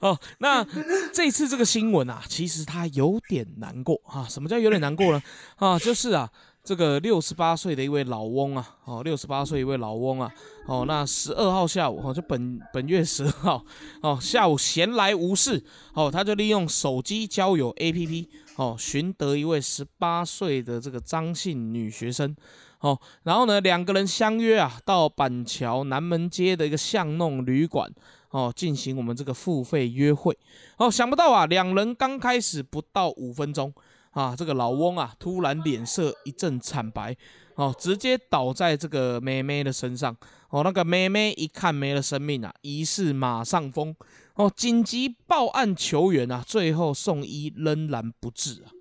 [0.00, 0.66] 哦，那
[1.12, 4.26] 这次这个新闻啊，其实他有点难过啊。
[4.28, 5.22] 什么叫有点难过呢？
[5.56, 6.30] 啊，就是啊。
[6.66, 10.28] 这个六十八岁的一位老翁啊，哦，六十八岁一位老翁啊，
[10.66, 13.64] 哦，那十二号下午，哦，就本本月十二号，
[14.02, 22.34] 哦，下午闲来无事，哦，他就利用手机交友 APP，哦，寻得一位十八岁的这个张姓女学生，
[22.80, 27.88] 哦，然后呢，两个人相约啊，到板桥南门街的一个巷弄旅馆，
[28.30, 30.36] 哦，进行我们这个付费约会，
[30.78, 33.72] 哦，想不到啊，两人刚开始不到五分钟。
[34.12, 37.14] 啊，这个老翁啊，突然脸色一阵惨白，
[37.54, 40.16] 哦，直接倒在这个妹妹的身上，
[40.48, 43.94] 哦，那个妹妹一看没了生命啊，疑似马上疯，
[44.36, 48.72] 哦，紧急报案求援啊，最后送医仍然不治啊，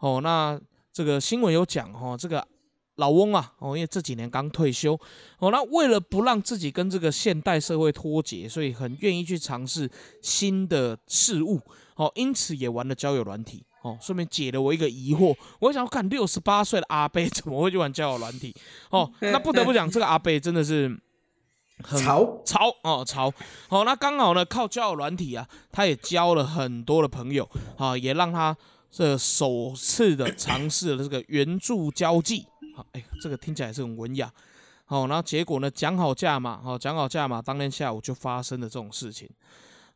[0.00, 0.60] 哦，那
[0.92, 2.46] 这个新闻有讲哦，这个
[3.00, 4.92] 老翁啊，哦，因为这几年刚退休，
[5.38, 9.90] 哦，那为了不让自己跟这个现代社会脱节，所以很愿意去尝试
[10.22, 11.60] 新的事物，
[11.96, 13.64] 哦，因此也玩了交友软体。
[13.82, 18.54] 哦，顺便解了我一个疑惑，我想看六十八岁的阿贝怎么会去玩交友软体？
[18.90, 20.94] 哦， 那不得不讲，这个阿贝真的是
[21.96, 23.32] 潮潮哦潮。
[23.70, 28.54] 哦，那刚好呢，靠交友软体啊，他也交了很多的朋友啊，也让他
[28.90, 32.44] 这首次的尝试了这个援助交际。
[32.80, 34.32] 好，哎，这个听起来是很文雅。
[34.86, 39.28] 好，然后结果呢，讲好价嘛，好讲好价嘛，当天下午就发生了这种事情。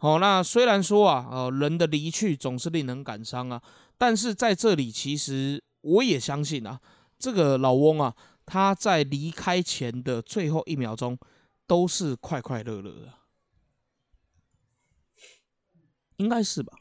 [0.01, 3.63] 哦，那虽然说啊，呃，人的离去总是令人感伤啊，
[3.97, 6.79] 但是在这里，其实我也相信啊，
[7.19, 11.19] 这个老翁啊，他在离开前的最后一秒钟，
[11.67, 13.15] 都是快快乐乐的，
[16.17, 16.75] 应该是吧？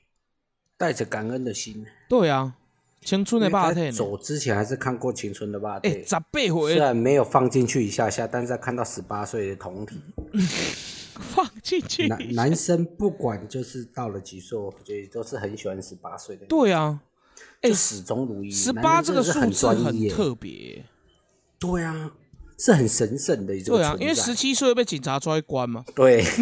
[0.75, 1.87] 带着感恩的心。
[2.09, 2.57] 对啊，
[3.03, 3.91] 青春的霸天。
[3.91, 5.93] 走之前还是看过青春的霸天。
[5.93, 6.73] 哎，十八回。
[6.73, 10.01] 虽然没有放进去一下下，但是看到十八岁的同体。
[11.13, 12.07] 放进去。
[12.07, 16.45] 男男生不管就是到了几岁，我觉得都是很喜欢十八岁的。
[16.47, 16.99] 对啊，
[17.61, 18.49] 哎，始终如一。
[18.49, 20.83] 十八这个数字很特别。
[21.59, 22.11] 对啊，
[22.57, 23.77] 是很神圣的一种。
[23.77, 25.85] 对啊，因为十七岁被警察抓去关嘛。
[25.95, 26.25] 对。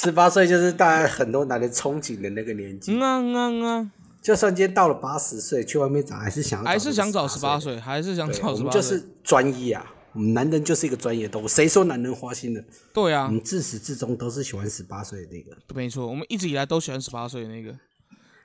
[0.00, 2.92] 十八岁就是大家很多男人憧憬的那个年纪。
[2.92, 3.90] 嗯啊嗯嗯。
[4.22, 8.80] 就算今天到了八十岁，去外面找还是想还是想找十八岁，还是想找十八岁。
[8.80, 9.94] 就是专一啊。
[10.12, 12.64] 我们男人就是一个专业动物，谁说男人花心的？
[12.94, 15.56] 对啊，我们自始至终都是喜欢十八岁的那个。
[15.74, 17.70] 没错，我们一直以来都喜欢十八岁的那个。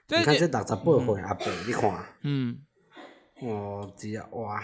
[0.10, 2.58] 你看这打十八岁阿伯，你看，嗯，
[3.42, 4.63] 我只要哇，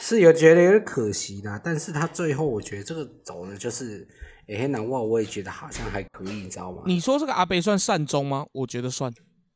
[0.00, 4.08] 是有觉得有点可惜的，但是他最后我觉得这个走的就是，
[4.46, 6.82] 也很难忘，我也觉得好像还可以，你知道吗？
[6.86, 8.46] 你说这个阿伯算善终吗？
[8.52, 9.12] 我觉得算。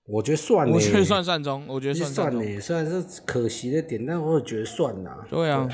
[0.07, 5.25] 我觉得算，我觉得算善终，我觉得算算呢，虽然是可惜的点，但我也觉得算呐。
[5.31, 5.69] 对啊，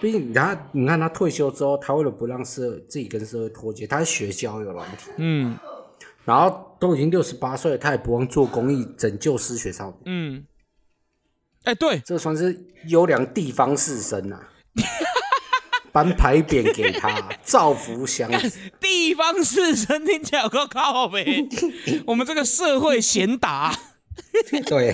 [0.00, 5.54] 毕竟他，你看他退休之后，他为了不让社自己跟社会脱节，他学交友软体，嗯，
[6.24, 10.46] 然后都已经六十八岁了，他也不忘做公益，拯救失学少女，嗯，
[11.64, 14.40] 哎，对，这算是优良地方士绅呐。
[15.92, 18.30] 颁牌匾给他，造福乡。
[18.80, 21.46] 地方士绅听起来有个靠呗。
[22.06, 23.74] 我们这个社会贤达，
[24.66, 24.92] 对，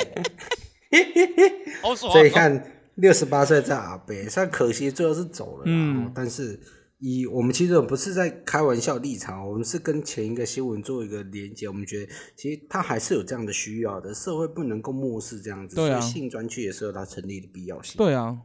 [1.82, 2.12] 好爽。
[2.12, 6.60] 所以看六十八岁在阿北，虽然可惜最后是走了，嗯，但是
[6.98, 11.66] 以我们其实不是在开玩笑立场，我们是跟前一个新闻做一个连接。
[11.66, 15.74] 我们觉得其实他还是有这样的需要的，社会不能够漠视这样子。
[15.76, 16.00] 所以。
[16.00, 17.96] 性专区也是有它成立的必要性。
[17.98, 18.38] 对啊。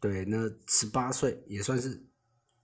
[0.00, 2.00] 对，那十八岁也算是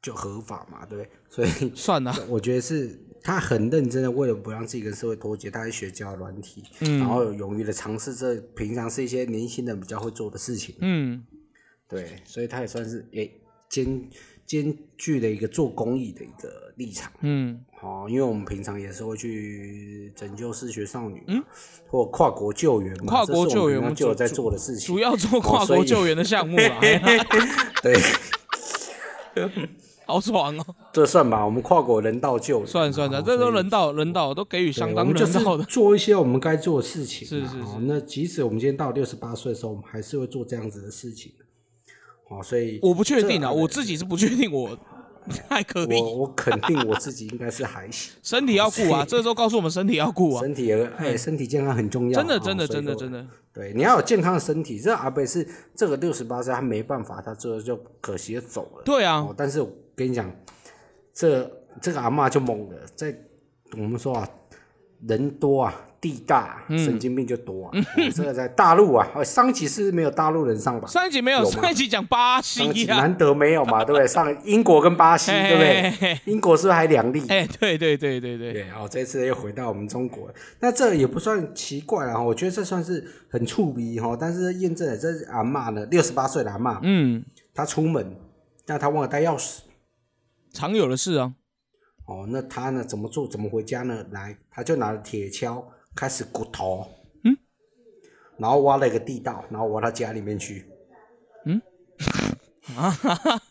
[0.00, 1.08] 就合法嘛，对。
[1.28, 10.74] 所以 算了，我觉得是他很认真的，为了不让自己跟社会脱节，他在学教软体，嗯，然后勇于的尝试这平常是一些年轻人比较会做的事情。
[10.80, 11.24] 嗯。
[11.88, 13.30] 对，所以他也算是也
[13.68, 14.08] 兼。
[14.46, 21.42] 兼具了一个做公益的一个立场，嗯，好，因为我们平常也是会去拯救失学少女，嗯，
[21.86, 26.78] 或跨国救援嘛，跨国救援我们就有在做的事情，主要做跨国救援的项目啦，
[27.82, 27.94] 对，
[30.06, 41.32] 好爽哦，这算吧，我们跨国人道救，算算的，这都人道人道都给予相当人道的，做一些我们该做的事情，是是是，那即使我们今天到六十八岁的时候，我们还是会做这样子的事情。
[42.28, 44.76] 哦，所以我不确定啊，我自己是不确定，我
[45.48, 46.00] 还可以。
[46.00, 48.12] 我我肯定我自己应该是还行。
[48.22, 50.42] 身体要顾啊，这时候告诉我们身体要顾啊。
[50.42, 52.18] 身体哎，身体健康很重要。
[52.20, 53.26] 真的，真的，真的，真的。
[53.52, 54.80] 对，你要有健康的身体。
[54.80, 58.82] 这阿贝是这个六十八岁，他没办法，他最后就可惜的走了。
[58.84, 59.26] 对啊。
[59.36, 60.30] 但是我跟你讲，
[61.12, 61.50] 这
[61.80, 63.16] 这个阿妈就猛了，在
[63.72, 64.28] 我们说啊，
[65.06, 65.74] 人多啊。
[66.04, 67.72] 地大，神经病就多啊！
[68.14, 70.86] 这个在大陆啊，上一集是没有大陆人上吧？
[70.86, 74.06] 上一集没有，上一集讲巴西啊，难得没有嘛，对不对？
[74.06, 75.58] 上英国跟巴西，对不
[75.98, 76.20] 对？
[76.26, 77.26] 英国是不是还两例？
[77.28, 78.52] 哎，对对对对对。
[78.52, 80.28] 对，好，这次又回到我们中国，
[80.60, 84.14] 那这也不算奇怪啊，我觉得这算是很触鼻哈。
[84.20, 87.24] 但是验证了，这是阿妈呢，六十八岁的阿妈，嗯，
[87.54, 88.14] 她出门，
[88.66, 89.60] 但她忘了带钥匙，
[90.52, 91.32] 常有的事啊。
[92.06, 93.26] 哦，那她呢，怎么做？
[93.26, 94.04] 怎么回家呢？
[94.10, 95.64] 来，她就拿了铁锹。
[95.94, 96.86] 开始骨头，
[97.22, 97.36] 嗯，
[98.36, 100.66] 然后挖了一个地道，然后挖到家里面去，
[101.46, 101.62] 嗯，
[102.76, 103.42] 啊哈哈，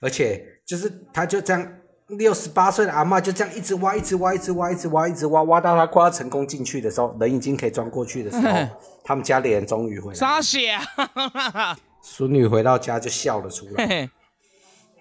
[0.00, 1.78] 而且就是他就这样，
[2.08, 8.52] 六十八岁的阿妈就这样一直挖，一直挖，一直挖，一直挖，一直挖，挖到他快要成功进去的时候，人已经可以钻过去的时候，
[9.04, 10.76] 他们家里人终于回来，傻血，
[12.02, 14.10] 孙女回到家就笑了出来，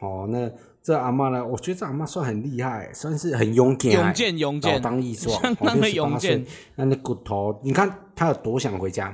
[0.02, 0.52] 哦，那。
[0.88, 1.46] 这阿妈呢？
[1.46, 6.46] 我觉得这阿妈算很厉害，算是很勇敢，勇健勇健，当益壮， 相当的勇健。
[6.76, 9.14] 那那骨头，你看他有多想回家，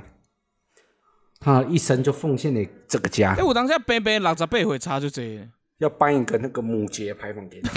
[1.40, 3.34] 他一生就奉献给这个家。
[3.36, 5.48] 哎，我当下背背六十八回差就这，
[5.78, 7.72] 要颁一个那个母节牌坊给他。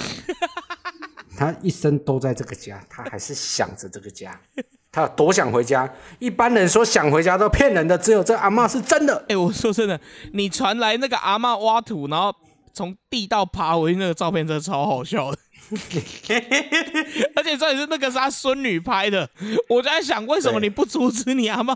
[1.36, 4.40] 他一生都在这个家，他还是想着这个家，
[4.92, 5.92] 他有多想回家。
[6.20, 9.26] 一般人说想回家都骗人的，只有这阿妈是真的。
[9.28, 10.00] 哎，我说真的，
[10.34, 12.36] 你传来那个阿妈挖土，然后。
[12.78, 15.38] 从地道爬回去那个照片真的超好笑的，
[17.36, 19.28] 而且这也是那个是他孙女拍的。
[19.68, 21.76] 我在想，为什么你不阻止你阿妈？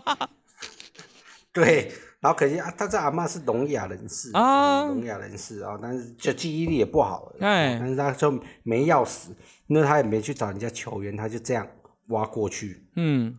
[1.52, 1.90] 对，
[2.20, 8.30] 然后可惜啊，他这阿妈是聋哑人士啊，聋哑人士啊，但是就记忆力也不好，哎，但是他就
[8.62, 9.30] 没钥匙，
[9.66, 11.66] 那他也没去找人家求援，他就这样
[12.06, 13.36] 挖过去，嗯。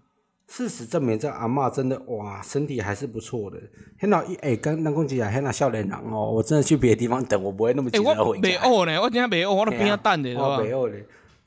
[0.56, 3.58] 事实证明，这阿嬷真的哇，身体还是不错的。
[3.98, 8.62] 很老一哎，刚刚公姐啊，很老少年人哦，我真的去别的地方等，我不会那么急着回家。
[8.70, 10.60] 我没呢，我今天没饿，我都边要蛋的，是吧？
[10.60, 10.96] 没饿呢，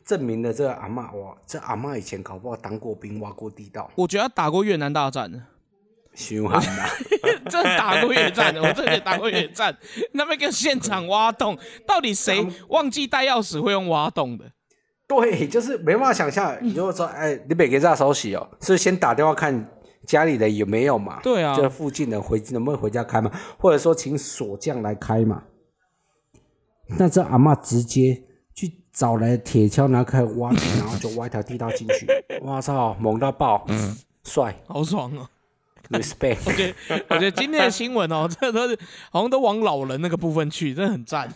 [0.05, 3.89] 证明了这个阿嬷哇，这阿嬷以前搞不好当过兵，挖过地道。
[3.95, 5.41] 我觉得打过越南大战呢，
[6.13, 6.89] 凶悍呐！
[7.49, 9.77] 真打过越战的， 我真的打过越战。
[10.15, 14.47] 那边跟现场挖洞，到底谁忘记带钥匙会用挖洞的？
[15.09, 16.57] 对，就是没办法想象。
[16.61, 19.71] 你如果说，哎，你别给这手洗哦，是先打电话看
[20.05, 21.21] 家里的有没有嘛？
[21.23, 23.31] 对啊，这附近的回能不能回家开嘛？
[23.59, 25.45] 或者说请锁匠来开嘛？
[26.99, 28.23] 那这阿妈直接
[28.55, 32.07] 去找来铁锹，然后开挖，然后就挖一条地道进去。
[32.43, 35.29] 哇操，猛到爆，嗯帅，好爽哦
[35.91, 36.39] ！Respect。
[36.47, 38.79] 我觉得，我觉得今天的新闻哦，这都是
[39.11, 41.33] 好像都往老人那个部分去，真的很赞。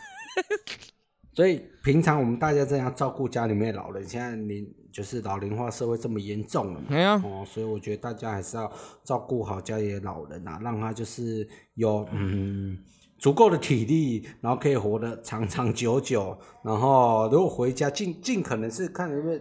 [1.32, 6.86] 所以平常我们大家这样照顾家里面的老人，现在年就是老龄化社会这么严重了嘛？
[6.90, 7.22] 没啊。
[7.24, 8.70] 哦，所以我觉得大家还是要
[9.04, 12.76] 照顾好家里的老人啊，让他就是有嗯
[13.16, 16.36] 足够的体力，然后可以活得长长久久。
[16.64, 19.40] 然后如果回家尽尽可能是看有没有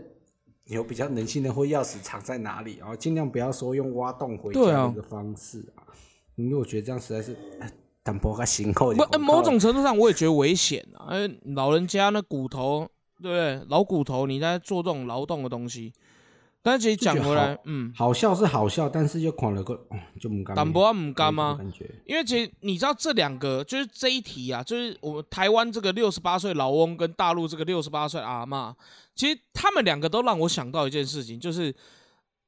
[0.66, 5.82] 有比较能性的或钥匙藏在哪里，然后尽量不要说用挖洞回家的方式啊，
[6.36, 7.36] 因为我觉得这样实在是。
[8.18, 11.08] 不，某种程度上我也觉得危险啊！
[11.10, 12.90] 哎，老人家那骨头，
[13.22, 13.68] 对不对？
[13.70, 15.92] 老骨头，你在做这种劳动的东西，
[16.62, 19.80] 但是其实讲回来，嗯，好笑是好笑，但是又狂了个，
[20.20, 20.56] 就唔甘。
[20.56, 21.56] 淡薄唔甘吗？
[21.58, 28.76] 感觉，因为其实你知道这两个，就是这一题啊，就是我们台湾这个六十八岁老翁跟大陆这个六十八岁阿妈，
[29.16, 31.74] 其实他们两个都让我想到一件事情，就是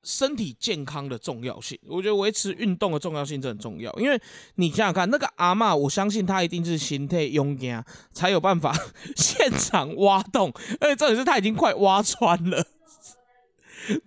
[0.04, 3.94] 身体健康的重要性，我觉得维持运动的重要性这很重要。
[4.00, 4.20] 因为
[4.56, 8.76] 你想想看，那个阿妈，我相信她一定是心态勇敢，才有办法
[9.16, 12.66] 现场挖洞，而且重点是她已经快挖穿了，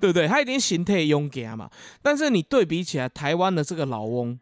[0.01, 0.27] 对不对？
[0.27, 1.71] 她已经心态勇敢嘛。
[2.03, 4.41] 但是你对比起来，台湾的这个老翁，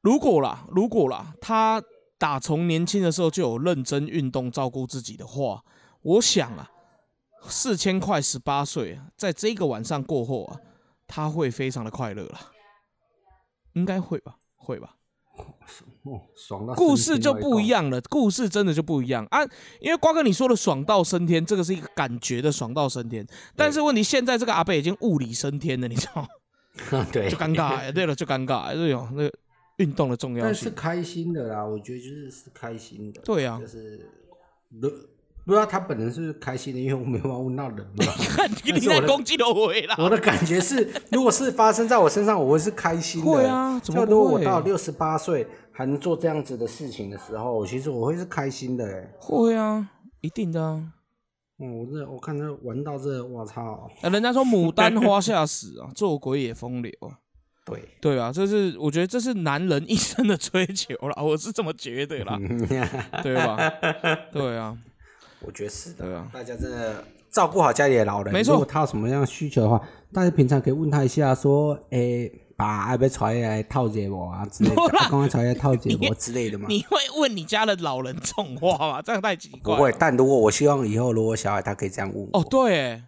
[0.00, 1.80] 如果啦，如果啦，他
[2.18, 5.62] 打从年轻的时候就有认真运动、照顾自己的话，
[6.02, 6.68] 我想啊。
[7.42, 10.60] 四千块，十八岁，在这个晚上过后啊，
[11.06, 12.40] 他会非常的快乐了，
[13.74, 14.96] 应该会吧，会吧。
[16.02, 19.44] 哦，爽到故事就不一样了，故事真的就不一样啊。
[19.80, 23.24] 因为瓜哥你说的爽到升天，这个是一个感觉的爽到升天，
[23.54, 27.06] 但是问题现在这个阿贝已经物理升天了，你知道吗？
[27.12, 27.90] 对，就尴尬。
[27.92, 28.74] 对了，就尴尬。
[28.74, 29.32] 对哦那个
[29.76, 33.20] 运动的重要性，但是开心的啦，我觉得就是是开心的。
[33.22, 34.10] 对啊，就是
[35.48, 38.04] 不知道他本人是开心的，因为我没办法问到人嘛。
[38.62, 39.96] 你在攻击了我啦！
[39.96, 43.30] 我的感觉是，如果是发生在我身上，我会是开心的。
[43.32, 48.84] 会啊，怎么如果我到六十八岁还能做这样子的事情的时候，其实我会是开心的。
[48.86, 49.88] 哎，会啊，
[50.20, 50.60] 一定的。
[51.60, 53.90] 嗯，我这我看这玩到这，我操！
[54.02, 57.16] 人家说牡丹花下死啊， 做鬼也风流啊。
[57.64, 62.38] 对对啊，这是我觉得这是男人一生的追求了，我是这么觉得啦，
[63.24, 63.56] 对吧？
[64.30, 64.76] 对啊。
[65.40, 68.32] 我觉得是的，大家真的照顾好家里的老人。
[68.32, 69.80] 没错，如果他有什么样的需求的话，
[70.12, 74.76] 大家平常可以问他一下，说：“诶，把阿伯出来套节我啊之类的，
[75.08, 79.00] 刚刚出来套节我 之类的嘛。”你会问你家的老人这种话吗？
[79.00, 79.76] 这样太奇怪。
[79.76, 82.28] 不会，但如果我希望以后如果小孩他可以这样问。
[82.32, 83.02] 哦，对，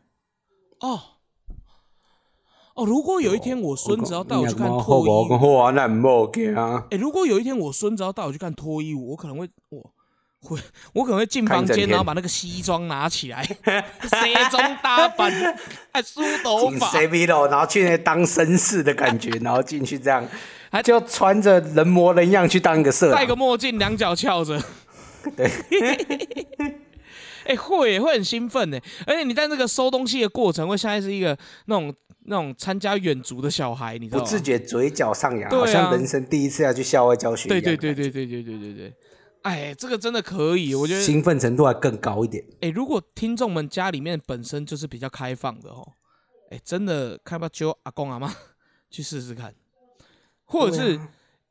[0.80, 1.00] 哦，
[2.76, 6.30] 哦，如果有一天我孙子要带我去看脱衣舞，那唔
[6.90, 9.92] 哎，如果有一天我孙子要带我去看脱衣舞，我可能会我。
[10.42, 10.58] 会，
[10.94, 15.30] 我可能会进房间，然后把那个西装拿起来，西装打扮，
[15.92, 17.00] 还梳头发。
[17.00, 20.26] 然后去那当绅士的感觉，然后进去这样，
[20.70, 24.58] 还就穿着人模人样去当一个社，戴个墨镜，两脚翘着，
[25.36, 25.50] 对，
[27.44, 31.36] 哎，会会很兴奋呢，而且你在那个收东西的过程，会像是一个
[31.66, 38.94] 那种那种参加远足的小孩，你知道不自觉嘴角上扬，好像人生第一次要去校外教学对对对对对对对对对。
[39.42, 42.44] 哎，这个真的可以，我觉得兴奋程度还更高一点。
[42.60, 45.92] 哎，如果听众们家里面本身就是比较开放的哦，
[46.50, 48.34] 哎，真的开不就阿公阿妈
[48.90, 49.54] 去试试看，
[50.44, 51.00] 或者是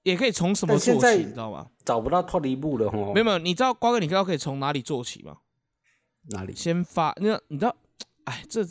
[0.04, 1.68] 也可以从什么做起，你知道吗？
[1.84, 3.12] 找不到脱离步了哦。
[3.14, 5.38] 没有没有，你知道瓜哥，你知道可以从哪里做起吗？
[6.32, 6.54] 哪里？
[6.56, 7.76] 先发，那你知道？
[8.26, 8.62] 哎，这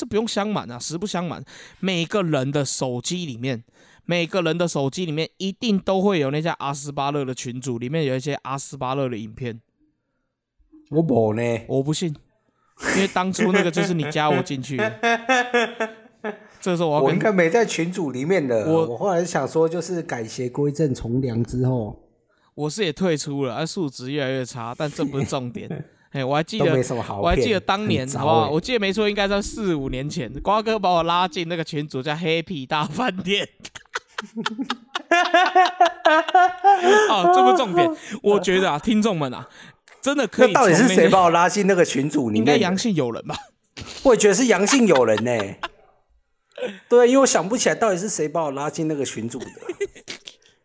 [0.00, 1.44] 这这不用相瞒啊，实不相瞒，
[1.78, 3.62] 每个人的手机里面。
[4.06, 9.60] 每个人的手机里面一定都会有那家阿斯巴勒的群组，里面有一些阿斯巴勒的影片。
[10.90, 12.16] 我不呢，我不信，
[12.96, 14.78] 因为当初那个就是你加我进去。
[16.60, 18.66] 这时候我我应该没在群组里面的。
[18.66, 22.08] 我我后来想说，就是改邪归正从良之后，
[22.54, 25.84] 我是也退出了，啊，数值越来越差，但这不是重点。
[26.10, 26.64] 哎，我还记得，
[27.20, 28.50] 我还记得当年，好不好？
[28.50, 33.48] 我记得没错，应该在四五年前，瓜哥把我拉进那个群组，叫 Happy 大饭店。
[37.08, 37.88] 啊，这不重点。
[38.22, 39.48] 我觉得啊，听众们啊，
[40.02, 40.52] 真的可以。
[40.52, 42.32] 到底是谁把我拉进那个群组？
[42.32, 43.36] 应该阳性有人吧？
[44.02, 45.30] 我也觉得是阳性有人呢。
[46.88, 49.46] 对，因为我想不起来到底是谁把我拉进那个群组的。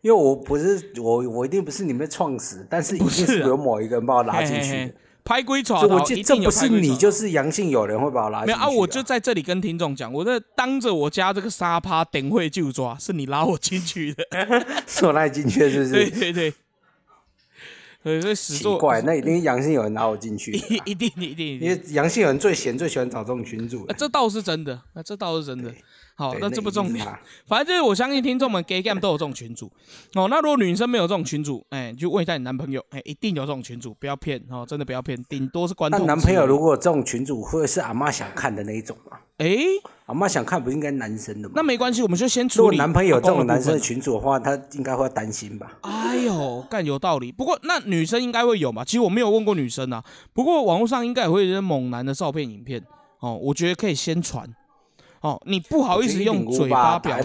[0.02, 4.94] 因为我不是我，我一定不是你们创始，但是一定是有某一个人把我拉进去。
[5.26, 8.60] 拍龟爪，我记这不是你，就是阳性有人会把我拉进去。
[8.60, 14.24] 没有啊，我就在这里跟听众讲，我在当着我家这个沙趴等会就抓，是你拉我进去的，
[14.86, 15.92] 是我拉你进去的，是不是？
[15.92, 16.54] 对对对。
[18.04, 20.52] 所以奇怪，那一定阳性有人拉我进去，
[20.86, 23.84] 一定一定，因为阳性有人最闲，最喜欢找这种群主。
[23.98, 25.74] 这倒是真的，那这倒是真的。
[26.18, 27.06] 好，那这不重点，
[27.46, 29.70] 反正就是我相信听众们 gay game 都有这种群主
[30.14, 30.28] 哦。
[30.30, 35.98] 那如果女生没有这种群主，哎，就问一下你男朋友，哎，一定有这种群主，不要骗哦，真的不要骗，顶多是关注。
[35.98, 39.18] 那男朋友如果这种群主会是阿妈想看的那一种吗？
[39.40, 39.58] 哎，
[40.06, 41.54] 阿妈想看不应该男生的吗？
[41.58, 42.78] 那没关系，我们就先处理。
[42.78, 45.74] 如果男朋友这种男生的群主的话，他应该会担心吧？
[45.82, 47.30] 哎呦，干有道理。
[47.30, 48.86] 不过那女生应该会有嘛？
[48.86, 50.02] 其实我没有问过女生啊。
[50.32, 52.82] 不过网络上应该也会有些猛男的照片、影片
[53.20, 53.36] 哦。
[53.36, 54.50] 我觉得可以先传。
[55.26, 57.24] 哦，你不好意思用嘴巴表达，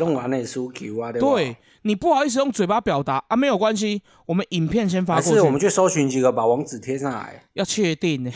[1.18, 5.34] 对，你不好意思用嘴巴表达啊，没有关系，我们影片先发过去。
[5.34, 7.44] 是，我们去搜寻几个，把网址贴上来。
[7.52, 8.32] 要确定呢，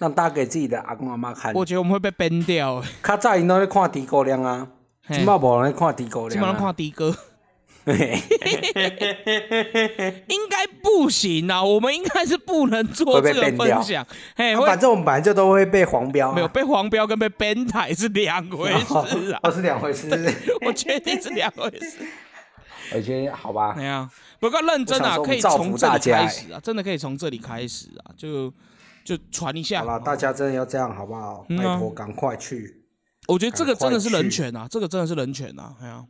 [0.00, 1.54] 让大家给自己的阿公阿妈看。
[1.54, 2.82] 我觉得我们会被 ban 掉。
[3.04, 4.66] 较早因都在看低高亮啊，
[5.08, 7.14] 今麦无人看低高亮，今麦人看低哥。
[10.28, 14.06] 应该不不行啊，我们应该是不能做这个分享。
[14.36, 20.08] 嘿，反正我们本来就都会被黄标，没有被黄标跟被 ban 台是两回事啊，是两回事。
[20.64, 21.98] 我确定是两回事。
[22.94, 24.08] 我觉得好吧， 没有，
[24.38, 28.50] 不过认真啊，可以从这里开始啊，真的可以从这里开始啊，就
[29.04, 29.80] 就传一下。
[29.80, 31.44] 好了，大家真的要这样好不好？
[31.50, 32.82] 拜托，赶快去。
[33.26, 36.02] 我觉得这个真的是人权啊，这个真的是人权啊，哎呀。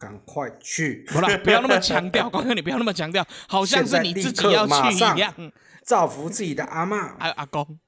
[0.00, 1.04] 赶快去！
[1.08, 5.52] 不了，不要那么强调， 光哥，你不要那么强调，好像是你自己要去一样。
[5.84, 7.78] 造福自己的阿妈，还有阿公，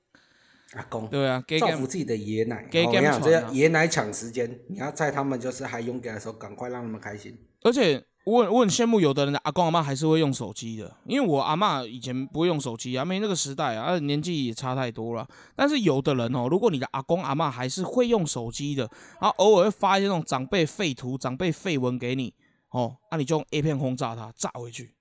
[0.74, 2.66] 阿公，对啊，造福自己的爷奶。
[2.66, 7.38] 我跟你讲，这爷奶抢时间，你要在他们就是还勇敢的时候，赶快让他们开心。
[7.64, 8.04] 而且。
[8.24, 15.28] 我很我很羡慕有的人的阿公阿妈还是会用手机的，因为我阿妈以前不会用手机啊，没那个时代啊，年纪也差太多了。
[15.56, 18.88] 但是有的人哦，如果你的阿公阿妈还是会用手机的，
[19.20, 22.32] 然后偶尔会发一些那种长辈废图、长辈废文给你
[22.70, 24.94] 哦，那你就用 A 片轰炸他，炸回去，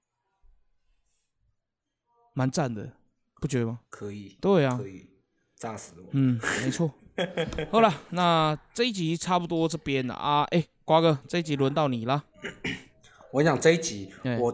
[2.33, 2.93] 蛮赞的，
[3.39, 3.81] 不觉得吗？
[3.91, 5.07] 可以，对啊，可以
[5.55, 6.07] 炸死我。
[6.13, 6.91] 嗯，没错。
[7.71, 12.25] 好了，那这一集差不多这边了啊，哎，瓜哥，这一集轮到你了。
[13.31, 14.53] 我想这一集，我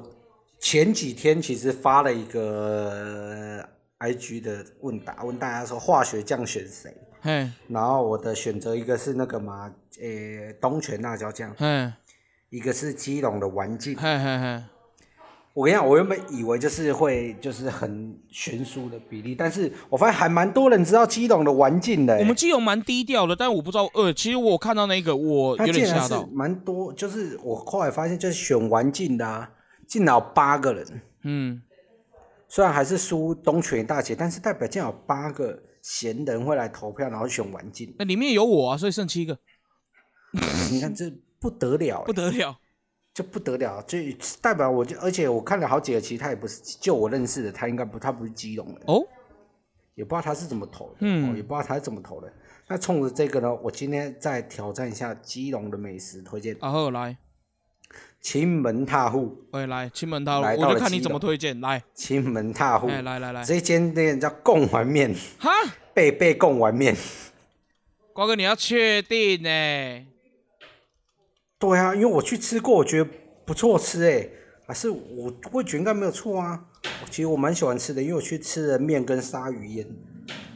[0.60, 3.68] 前几天其实发了一个
[3.98, 6.96] I G 的问答，问大家说化学酱选谁？
[7.68, 11.52] 然后我的选择一个是那个嘛，诶，东泉辣椒酱，
[12.52, 13.98] 一个是基隆的丸镜。
[15.58, 22.16] 我跟你讲，我原本以为就是会就是很悬殊的比例，但是我发现还蛮多人知道基隆的玩境的。
[22.20, 26.24] 我们基隆蛮低调的，但我不知道，呃，其实我看到那个我有点吓到。
[26.32, 29.50] 蛮多，就是我后来发现，就是选玩境的啊，
[29.88, 31.02] 进了八个人。
[31.24, 31.60] 嗯。
[32.48, 37.92] 虽然还是输东泉大姐，但是代表竟然有八个闲人会来投票，然后选玩境。
[37.98, 39.40] 那里面有我啊，所以剩七个。
[40.70, 42.60] 你看这不得了，不得了。
[43.18, 43.98] 就不得了，就
[44.40, 49.04] 代表我就，而且我看了好几个，其实他也不是，就我认识的，他应该不，他不是基隆的哦，
[49.96, 52.32] 也不知道他是怎么投的，嗯，也不知道他是怎么投的。
[52.68, 56.56] 那冲着这个呢，我今天再挑战一下基隆的美食推荐。
[56.60, 57.18] 啊好，来，
[58.22, 63.34] 亲门踏户，哎来，亲门踏户，我就看你怎么推荐，来，亲门踏户，来来来。
[63.34, 65.50] 来，这间店叫贡丸面，哈，
[65.92, 66.96] 贝贝贡丸面，
[68.14, 70.07] 瓜哥你要确定呢？
[71.60, 73.10] 对啊，因为我去吃过，我觉得
[73.46, 74.30] 不错吃哎，
[74.68, 76.66] 还是我味觉应该没有错啊。
[77.10, 79.88] 其实我蛮喜欢吃的，因为我去吃了面跟鲨鱼烟，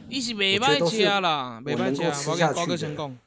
[0.08, 3.18] 一是没白吃啦，没白吃，我跟高哥先讲。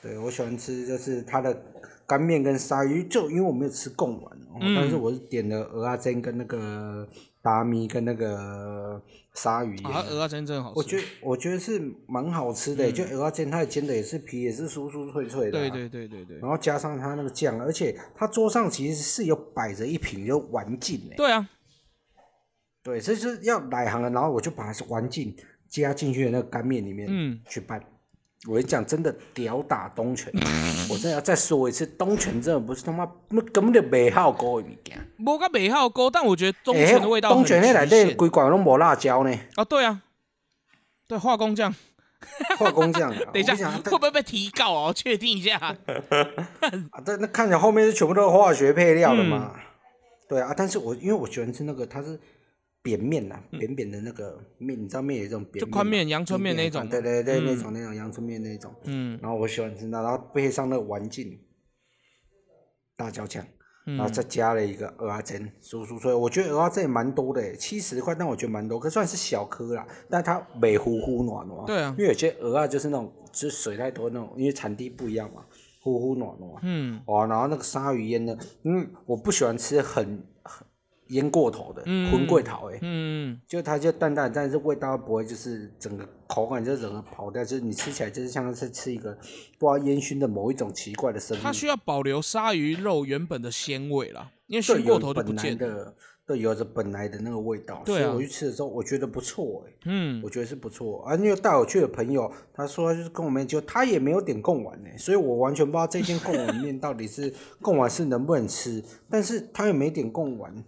[0.00, 1.62] 对，我喜欢吃就是它的
[2.06, 4.38] 干面跟鲨鱼，就因为我没有吃贡丸，
[4.76, 7.08] 但是我是点了鹅阿珍跟那个。
[7.46, 9.00] 达米跟那个
[9.32, 10.78] 鲨鱼，啊，鹅啊煎真好吃。
[10.78, 15.52] 我觉得我觉得是蛮好吃的，就鹅啊煎，它煎的也是皮，也是酥酥脆脆的。
[15.52, 16.38] 对对对对对。
[16.40, 21.14] 然后加上它那个酱，而且它桌上其实是有摆着一瓶就丸镜诶。
[21.16, 21.48] 对啊。
[22.82, 25.32] 对，这是要来行了，然后我就把丸镜
[25.68, 27.80] 加进去的那个干面里面去拌。
[28.46, 30.32] 我跟你讲，真的屌打东泉！
[30.88, 34.96] 我真的要再说一次，东泉真的不是他妈那根本就未好高的物件。
[35.18, 39.36] 无个未好高，但我觉得东泉的味道东泉那内底规罐拢无辣椒呢。
[39.56, 40.02] 啊，对啊，
[41.08, 41.74] 对化工酱，
[42.58, 43.12] 化工酱。
[43.32, 44.92] 等一下，会不会被提告啊？
[44.92, 45.56] 确定一下。
[46.92, 49.54] 啊，但那看起来后面是全部都是化学配料的嘛？
[50.28, 52.20] 对啊，但是我因为我喜欢吃那个，它是。
[52.86, 56.88] 扁面呐，扁扁的那个面，你知道面有这种扁就宽面、阳春面那种。
[56.88, 58.72] 对对对，那种那种阳春面那种。
[58.84, 59.18] 嗯。
[59.20, 61.36] 然后我喜欢吃那，然后配上那个丸镜，
[62.98, 63.44] 辣椒酱，
[63.84, 66.14] 然后再加了一个鹅阿珍，酥酥脆。
[66.14, 69.84] 我觉得鹅阿珍也蛮多的，七十块，但我觉得蛮多，可算是小颗啦。
[70.08, 71.66] 但它美乎乎暖暖。
[71.66, 71.92] 对啊。
[71.98, 75.44] 因为有些鹅啊，就是那种，就是水太多那种，因为产地不一样嘛，
[75.82, 76.52] 呼呼暖暖。
[76.62, 77.02] 嗯。
[77.04, 78.38] 哦，然后那个鲨鱼烟呢？
[78.62, 80.64] 嗯，我不喜欢吃很很。
[81.08, 89.12] 腌过头的荤桂桃哎，嗯，就它就淡淡，但是味道不会就是整个口感就整个跑掉，就是你吃起来就是像是吃一个
[89.58, 91.40] 不知道烟熏的某一种奇怪的生物。
[91.40, 95.94] 它需要保留鲨鱼肉原本的鲜味啦，因为熏过头就不见了。
[96.26, 97.82] 对，有着本来的那个味道。
[97.84, 98.10] 对啊。
[98.10, 101.04] 所以我去吃的时候，我觉得不错哎，嗯，我觉得是不错。
[101.04, 107.32] 啊，因为带我去的朋友，他说就是跟我们就他也没有点贡丸呢，所以我完全不知道这间贡丸面到底是
[107.62, 110.64] 贡丸是能不能吃，但是他也没点贡丸。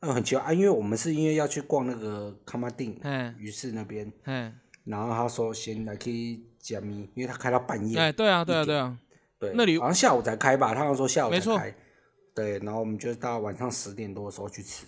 [0.00, 8.96] 嗯，很奇怪啊，因为我们是因为要去逛那个卡马丁，嗯，于是那边，嗯，然后他说先来去加米，因为他开到半夜，哎，对啊，对啊，对啊，
[9.40, 11.74] 对，那里好像下午才开吧，他们说下午才开，
[12.34, 14.86] 对，然后我们就到晚上十点多的时候去吃，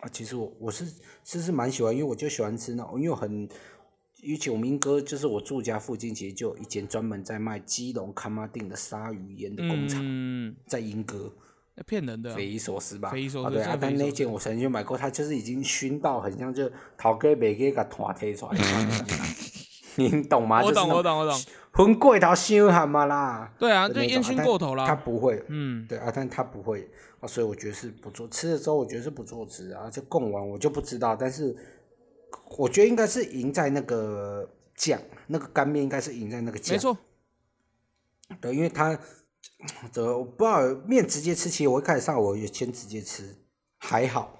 [0.00, 0.84] 啊，其实我我是
[1.22, 3.48] 是是蛮喜欢，因为我就喜欢吃那种，因为我很，
[4.22, 10.02] 因为九明哥就是我住家附近，其实就有一间专门在卖基隆卡马丁的鲨鱼烟的工厂，
[10.66, 11.04] 在莺
[11.78, 11.84] 歌。
[11.86, 13.10] 骗人的，匪夷所思吧？
[13.10, 13.56] 匪夷所思。
[13.56, 18.58] 对啊，但那件我曾经买过，它就是已经熏到很像，就头家卖给个团推出来。
[19.96, 20.62] 你懂吗？
[20.62, 21.40] 我懂，我懂，我懂。
[21.72, 23.52] 荤过头香喊嘛啦。
[23.58, 24.86] 对啊，就烟熏过头了。
[24.86, 26.88] 它不会，嗯，对啊，但它不会
[27.20, 28.28] 啊，所以我觉得是不错。
[28.28, 29.90] 吃了之后，我觉得是不错吃啊。
[29.90, 31.56] 就贡丸我就不知道，但是
[32.56, 36.74] 我觉得应该是赢在那个酱，那个干面应该是赢在那个酱。
[36.74, 36.96] 没错。
[38.40, 38.96] 对，因为它
[39.92, 43.36] 这我不知道面直接吃，其实我一开始上我也先直接吃，
[43.78, 44.34] 还好。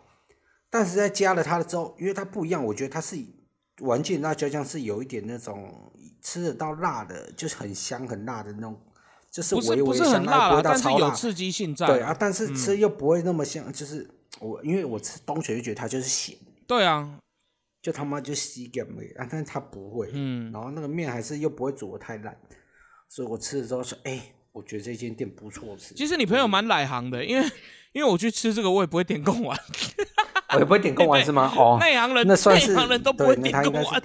[0.70, 3.16] 但是在加了它的之后，因为它不一样，我觉得它是
[3.80, 5.92] 完全辣椒酱是有一点那种
[6.22, 8.78] 吃得到辣的，就是很香很辣的那种，
[9.30, 11.08] 就是微微香，辣，不会到超辣。
[11.08, 11.86] 有刺激性在。
[11.86, 14.08] 对啊，但是吃又不会那么香，就是
[14.40, 16.36] 我因为我吃东泉就觉得它就是咸。
[16.66, 17.18] 对啊，
[17.80, 20.10] 就他妈就吸干味啊，但是它不会。
[20.12, 20.52] 嗯。
[20.52, 22.38] 然后那个面还是又不会煮的太烂。
[23.08, 25.94] 所以我吃了之后说，哎，我觉得这间店不错吃。
[25.94, 27.46] 其实你朋友蛮来行的，因为
[27.92, 29.58] 因为我去吃这个，我也不会点贡丸，
[30.54, 31.52] 我也不会点贡丸 是吗？
[31.56, 34.02] 哦，内行人，那算是内行人都不会点贡丸。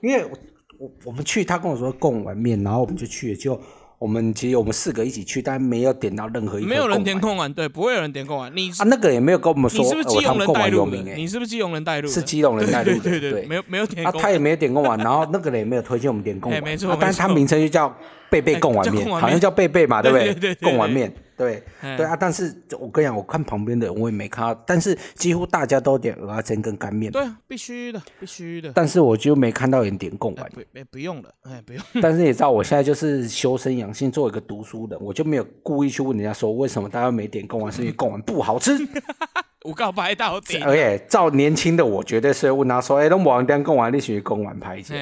[0.00, 0.38] 因为我
[0.78, 3.60] 我我们去，他跟我说贡丸面，然后我们就去了，就。
[4.00, 6.66] 我们其实我们四个一起去，但没有点到任何一个。
[6.66, 8.50] 没有人点贡丸，对，不会有人点贡丸。
[8.56, 9.78] 你啊，那个也没有跟我们说。
[9.78, 10.96] 你是不是基隆人带路的？
[11.14, 12.08] 你是不是基隆人带路？
[12.08, 14.06] 是基隆人带路的，对对对，没有没有点。
[14.06, 17.94] 啊，他也没有点贡丸，然后那个人也没有推荐我们点贡丸， 没错，但是他名称就叫
[18.30, 20.54] 贝贝贡丸面，好像叫贝贝嘛， 对不对？
[20.56, 21.12] 贡丸面。
[21.36, 27.10] 对对啊，但是我跟你讲，我看旁边的人我也没看到，但是几乎大家都点鹅阿珍跟干面。
[27.10, 28.70] 对啊，必须的，必须的。
[28.74, 30.50] 但是我就没看到人点贡丸。
[30.50, 30.60] 不，
[30.90, 31.82] 不用了，哎，不用。
[32.02, 38.76] 但是你知道，我现在就是修身养性，做一个读书人，我就没有故意去问人家说为什么大家没点贡丸，是因为贡丸不好吃。
[39.64, 40.58] 我告白到底。
[40.58, 44.94] 而且照年轻的我，绝对是问他说：“哎，那王点贡丸，你喜欢贡丸拍一下？”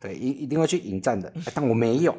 [0.00, 2.16] 对，一一定会去迎战的，但 我没有，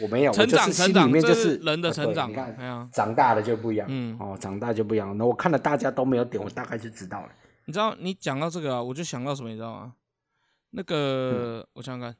[0.00, 2.28] 我没有，成长成长，就是人的成长。
[2.28, 5.16] 你看，长大了就不一样，嗯，哦，长大就不一样。
[5.16, 7.28] 那我看了大家都没有点，我大概就知道了。
[7.66, 9.92] 你知道，你讲到这个啊，我就想到什么，你知道吗？
[10.70, 12.16] 那个，我想想看，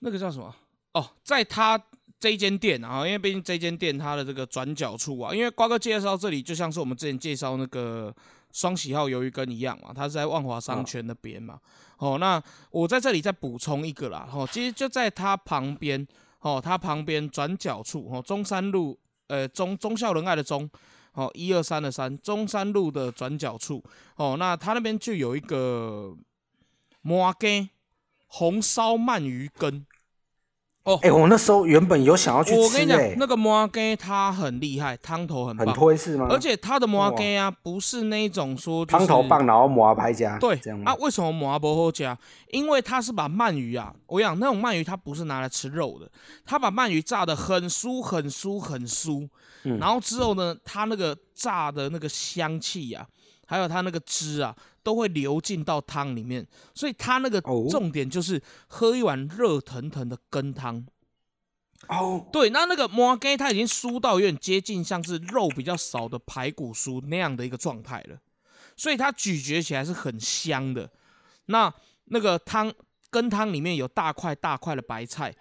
[0.00, 0.52] 那个叫什么？
[0.94, 1.80] 哦，在他
[2.18, 8.12] 这一间店啊，因为毕竟这间店它的这个转角处啊，因为瓜哥介绍这里，就像是我们之前介绍那个
[8.52, 11.58] 双喜号鱿鱼羹一样嘛，它是在万华商圈那边嘛。
[11.96, 16.06] 哦，那我在这里再补充一个啦，哦，其实就在它旁边，
[16.40, 18.98] 哦，它旁边转角处，哦，中山路，
[19.28, 20.68] 呃，中中孝仁爱的中，
[21.12, 23.82] 哦，一二三的三，中山路的转角处，
[24.16, 26.14] 哦，那它那边就有一个
[27.00, 27.70] 摩根
[28.26, 29.86] 红烧鳗鱼羹。
[30.84, 36.26] 哦，哎，我那时候原本有想要去吃，我跟你讲，那个摩根它很厉害，汤头很很推是吗？
[36.28, 40.92] 而且它的摩根啊，不是那种说汤头棒，然后摩拍加，对，这样啊？
[40.96, 42.18] 为什么摩不好加？
[42.50, 46.10] 因为它是把鳗鱼啊，我讲那种鳗鱼它不是拿来吃肉的，
[46.44, 49.28] 它把鳗鱼炸的很酥很酥很酥，
[49.78, 53.06] 然后之后呢，它那个炸的那个香气呀，
[53.46, 54.52] 还有它那个汁啊。
[54.82, 60.86] 都会流进到汤里面，所以它那个重点就是喝一碗热腾腾的羹汤。
[61.88, 68.18] 哦，对，那那个摩根它已经酥到有点接近像是肉比较少的排骨酥那样的一个状态了，
[68.76, 70.90] 所以它咀嚼起来是很香的。
[71.46, 71.72] 那
[72.04, 72.72] 那个汤
[73.10, 75.34] 羹汤里面有大块大块的白菜，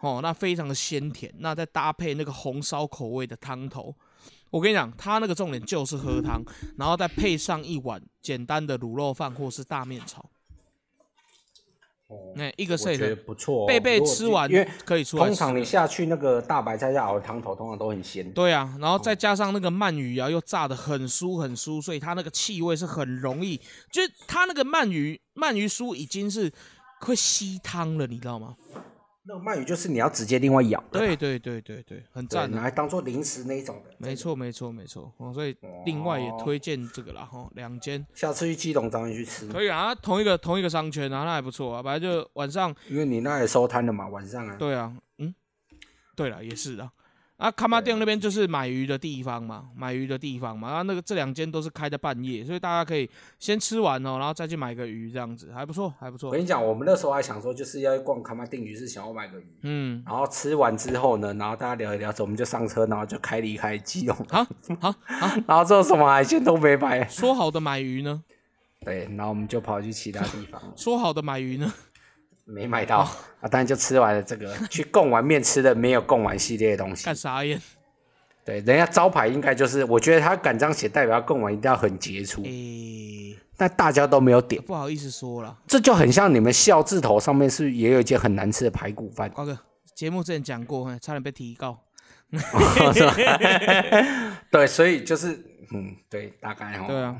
[0.00, 1.34] 哦，那非常的鲜甜。
[1.38, 3.94] 那再搭配那个红烧口味的汤头。
[4.52, 6.44] 我跟你讲，他那个重点就是喝汤，
[6.76, 10.28] 然后再配上一碗简单的卤肉饭或是大面炒。
[12.08, 13.66] 哦，那一个 set 不错。
[13.66, 18.30] 贝贝吃完，因为可以出来通常你下去那个大白菜下熬的汤头，通常都很鲜。
[18.34, 23.58] 对啊，然后再加上那个鳗鱼啊，又炸的很酥很酥，所以它那个气味是很容易，
[23.90, 26.52] 就是它那个鳗鱼鳗鱼酥已经是
[27.00, 28.54] 会吸汤了，你知道吗？
[29.24, 33.94] 那个鳗鱼就是你要直接另外咬，对对对对对，很赞，拿来当做零食那一种的。
[33.98, 35.56] 没错没错没错，哦，所以
[35.86, 38.04] 另外也推荐这个啦，哈，两间。
[38.14, 39.46] 下次去基隆找你去吃。
[39.46, 42.74] 可以啊，同一个同一个商圈啊，那还不错啊，反正就晚上。
[42.88, 44.56] 因为你那也收摊了嘛，晚上啊。
[44.56, 45.32] 对啊，嗯，
[46.16, 46.90] 对了，也是的。
[47.42, 50.68] 啊，卡马店那边就是买鱼的地方嘛，买鱼的地方嘛。
[50.68, 56.28] 然后那个这两间都是开在半夜，所以大家可以先吃完哦，然后再去买个鱼，这样子还不错，还不错。
[56.28, 59.46] 我跟你讲，我们那时候还想说，就是要逛卡马店，于是想要买个鱼。
[59.62, 60.00] 嗯。
[60.06, 64.16] 然后吃完之后呢，然后大家聊一聊，我们就上车，然后就开离开基隆。
[64.30, 64.46] 好，
[64.80, 65.28] 好，好。
[65.48, 67.08] 然后之后什么海鲜都没买。
[67.08, 68.22] 说好的买鱼呢？
[68.84, 70.60] 对，然后我们就跑去其他地方。
[70.76, 71.72] 说好的买鱼呢？
[72.44, 72.98] 没买到
[73.40, 74.54] 啊，当然就吃完了这个。
[74.68, 77.04] 去贡丸面吃的没有贡丸系列的东西。
[77.04, 77.58] 干啥呀？
[78.44, 82.42] 对，人家招牌应该就是，我觉得他敢这样写，代表贡丸一定要很杰出。
[82.42, 85.56] 诶，但大家都没有点，不好意思说了。
[85.68, 89.30] 这就很像你们笑字头上面是也有一间很难吃的排骨饭。
[89.30, 89.56] 瓜哥，
[89.94, 91.78] 节目之前讲过，差点被提告。
[94.50, 95.38] 对，所以就是，
[95.72, 96.84] 嗯，对，大概哦。
[96.88, 97.16] 对啊。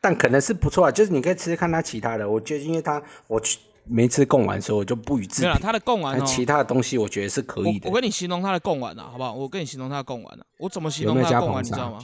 [0.00, 2.26] 但可能是不错啊，就是你可以吃吃看它其他的。
[2.26, 5.52] 我觉得，因为它我去没吃贡丸，所以我就不予置评。
[5.60, 7.88] 他的贡丸哦，其他的东西我觉得是可以的。
[7.88, 9.32] 我跟你形容他的贡丸啊，好不好？
[9.32, 11.98] 我跟你形容他的贡丸啊，我怎么形容他的贡丸，你知道吗？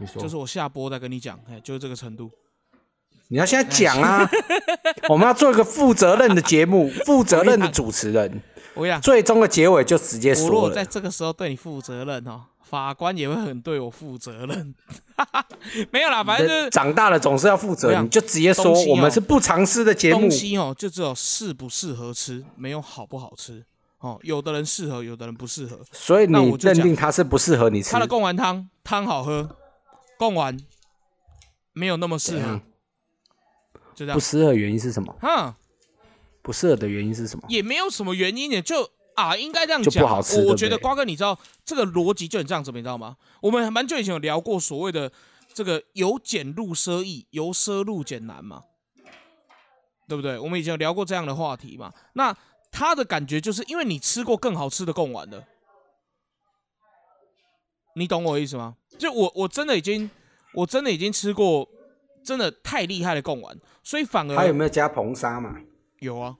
[0.00, 0.22] 你说。
[0.22, 2.30] 就是我下播再跟你讲，哎，就是这个程度。
[3.28, 4.30] 你要现在讲啊！
[5.10, 8.40] 我们要做一个负责任的节目， 负责任的主持人。
[8.74, 10.60] 我跟你讲，最终的结尾就直接说了。
[10.60, 12.44] 我在这个时候对你负责任哦。
[12.68, 14.74] 法官也会很对我负责任，
[15.92, 20.22] 没有啦，反正就是长大了总是要负责，你就直接说我们是不常吃的节目。
[20.22, 23.64] 东西哦，就只有适不适合吃，没有好不好吃
[24.00, 24.18] 哦。
[24.24, 25.78] 有的人适合，有的人不适合。
[25.92, 27.92] 所以你认定它是不适合你吃？
[27.92, 29.56] 它的贡丸汤汤好喝，
[30.18, 30.58] 贡丸
[31.72, 32.60] 没有那么适合，
[33.94, 34.14] 就这样。
[34.14, 35.14] 不适合原因是什么？
[35.22, 35.54] 哼，
[36.42, 37.44] 不适合的原因是什么？
[37.48, 38.90] 也没有什么原因，也就。
[39.16, 40.04] 啊，应该这样讲。
[40.04, 43.16] 我我觉得瓜哥，你知道这个逻辑就很这样子，你知道吗？
[43.40, 45.10] 我们蛮久以前有聊过所谓的
[45.52, 48.62] 这个由俭入奢易，由奢入俭难嘛，
[50.06, 50.38] 对不对？
[50.38, 51.92] 我们以前有聊过这样的话题嘛。
[52.12, 52.36] 那
[52.70, 55.42] 他的感觉就是因为你吃过更好吃的贡丸的，
[57.94, 58.76] 你懂我意思吗？
[58.98, 60.10] 就我我真的已经
[60.52, 61.66] 我真的已经吃过
[62.22, 65.56] 真的太厉害的贡丸，所以反而还有没有加硼砂嘛？
[66.00, 66.36] 有啊。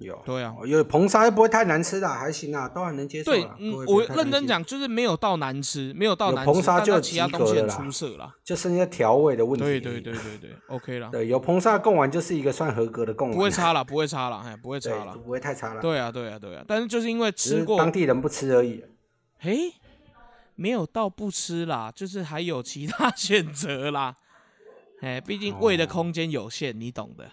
[0.00, 3.30] 有对啊，有硼砂又不会太难吃的，还行啊，都还能接受。
[3.30, 3.46] 对，
[3.86, 9.64] 我认真讲，就是没有到难吃，没有到难吃，硼砂就其他东西很出色了，就剩下调味的问题。
[9.64, 11.10] 对对对对对， OK 了。
[11.10, 15.80] 对，有硼砂贡丸就是一个算合格的贡丸，不会差了，不会差了，哎，不会差了，不会太差了。
[15.80, 18.84] 对啊对啊对啊，但是就是因为吃过，当地人不吃而已。
[19.38, 19.72] 嘿，
[20.54, 24.16] 没有到不吃啦，就是还有其他 选择啦。
[25.02, 27.30] 哎，毕竟胃的空间有限，你懂的。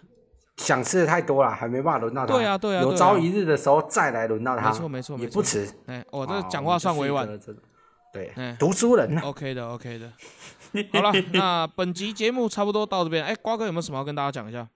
[0.57, 2.33] 想吃的太多了，还没办法轮到他。
[2.33, 4.69] 对啊，对啊，有朝一日的时候再来轮到他。
[4.69, 5.69] 没错，没错，也不迟。
[5.85, 7.27] 哎，我这讲话算委婉。
[8.13, 9.17] 对，读书人。
[9.19, 10.11] OK 的，OK 的。
[10.93, 13.23] 好了，那本集节目差不多到这边。
[13.23, 14.67] 哎，瓜哥有没有什么要跟大家讲一下？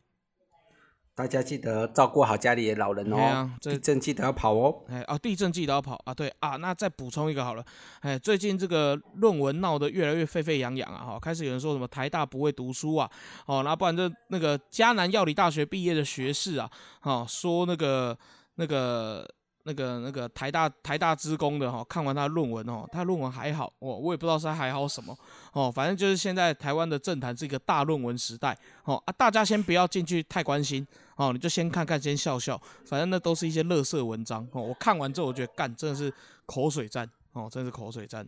[1.14, 3.50] 大家记得照顾好家里的老人哦。
[3.60, 4.84] 地震记得要跑哦。
[4.88, 6.14] 哎啊，地震记得要跑啊！
[6.14, 7.64] 对啊，那再补充一个好了。
[8.00, 11.04] 哎，最近这个论文闹得越来越沸沸扬扬啊！
[11.06, 13.10] 哈，开始有人说什么台大不会读书啊？
[13.46, 16.70] 哦，那不然就那个迦南药理大学毕业的学士啊，
[17.02, 18.18] 哈，说那个
[18.56, 19.28] 那个。
[19.64, 25.16] 那个那个台大台大职工的哈，看完他的论文哦，他论文还好，哦我也不知道是还好什么
[25.54, 30.86] 哦，反正就是现在台湾的政坛是一个大论文时代哦啊，大家先不要进去太关心
[31.16, 34.62] 哦，你就先看看先笑笑，反正那都是一些乐色文章哦。
[34.62, 36.12] 我看完之后，我觉得干真的是
[36.46, 38.28] 口水战哦，真是口水战。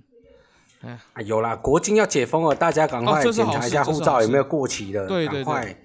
[0.81, 5.77] 哎，有啦，国境要解封了，大家赶快检查一下护照有没有过期的，对对对。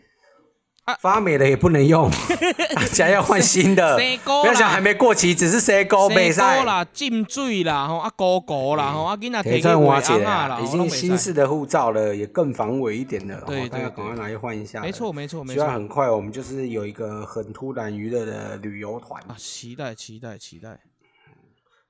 [1.01, 2.11] 发霉的也不能用，
[2.75, 3.97] 大家要换新的。
[4.25, 14.81] 不要想还没过期，只是塞高没塞啦，进水啦，吼啊高高啦，吼啊囡仔提个挖起来，已经新式的护照了，也更防伪一点了，对对，赶快拿去换一下。
[14.81, 15.55] 没错没错没错。
[15.55, 20.79] 希望很快我们就是有一个很突然娱乐的旅游团啊，期待期待期待。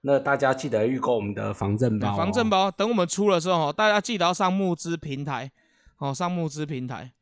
[0.00, 5.50] 那大家记得预购我们的防震包，防震包等我们出了之后，大家记得要上募资平台，
[5.98, 7.12] 哦上募资平台。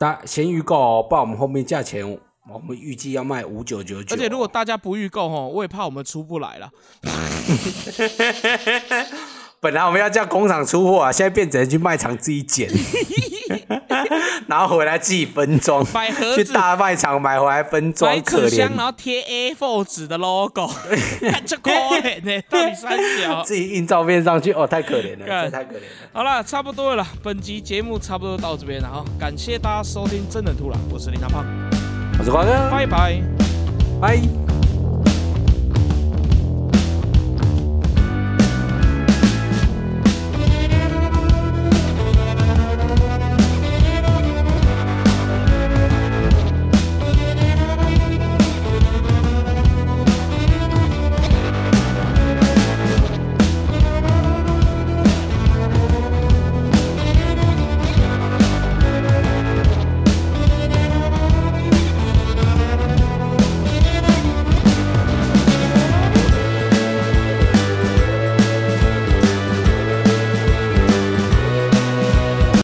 [0.00, 2.02] 大先预购，不然我们后面价钱，
[2.50, 4.16] 我们预计要卖五九九九。
[4.16, 6.70] 而且如果大家不预购哦，我也怕我们出不来了。
[9.60, 12.66] 本来我们要叫工厂出货啊，现在变成去卖场自己捡，
[14.46, 15.86] 然后回来自己分装。
[15.92, 18.68] 买盒子，去大卖场买回来分装，可怜。
[18.76, 20.70] 然后贴 A4 纸的 logo，
[21.46, 23.42] 这可怜呢， 到底三小。
[23.42, 25.86] 自己印照片上去，哦，太可怜了，太可怜了。
[26.12, 31.44] 好了，差不多了，本集节目差不多到这边了哈，感谢大家收听，真的突然，我是林大胖，
[32.18, 33.20] 我是瓜哥，拜拜，
[34.00, 34.59] 拜。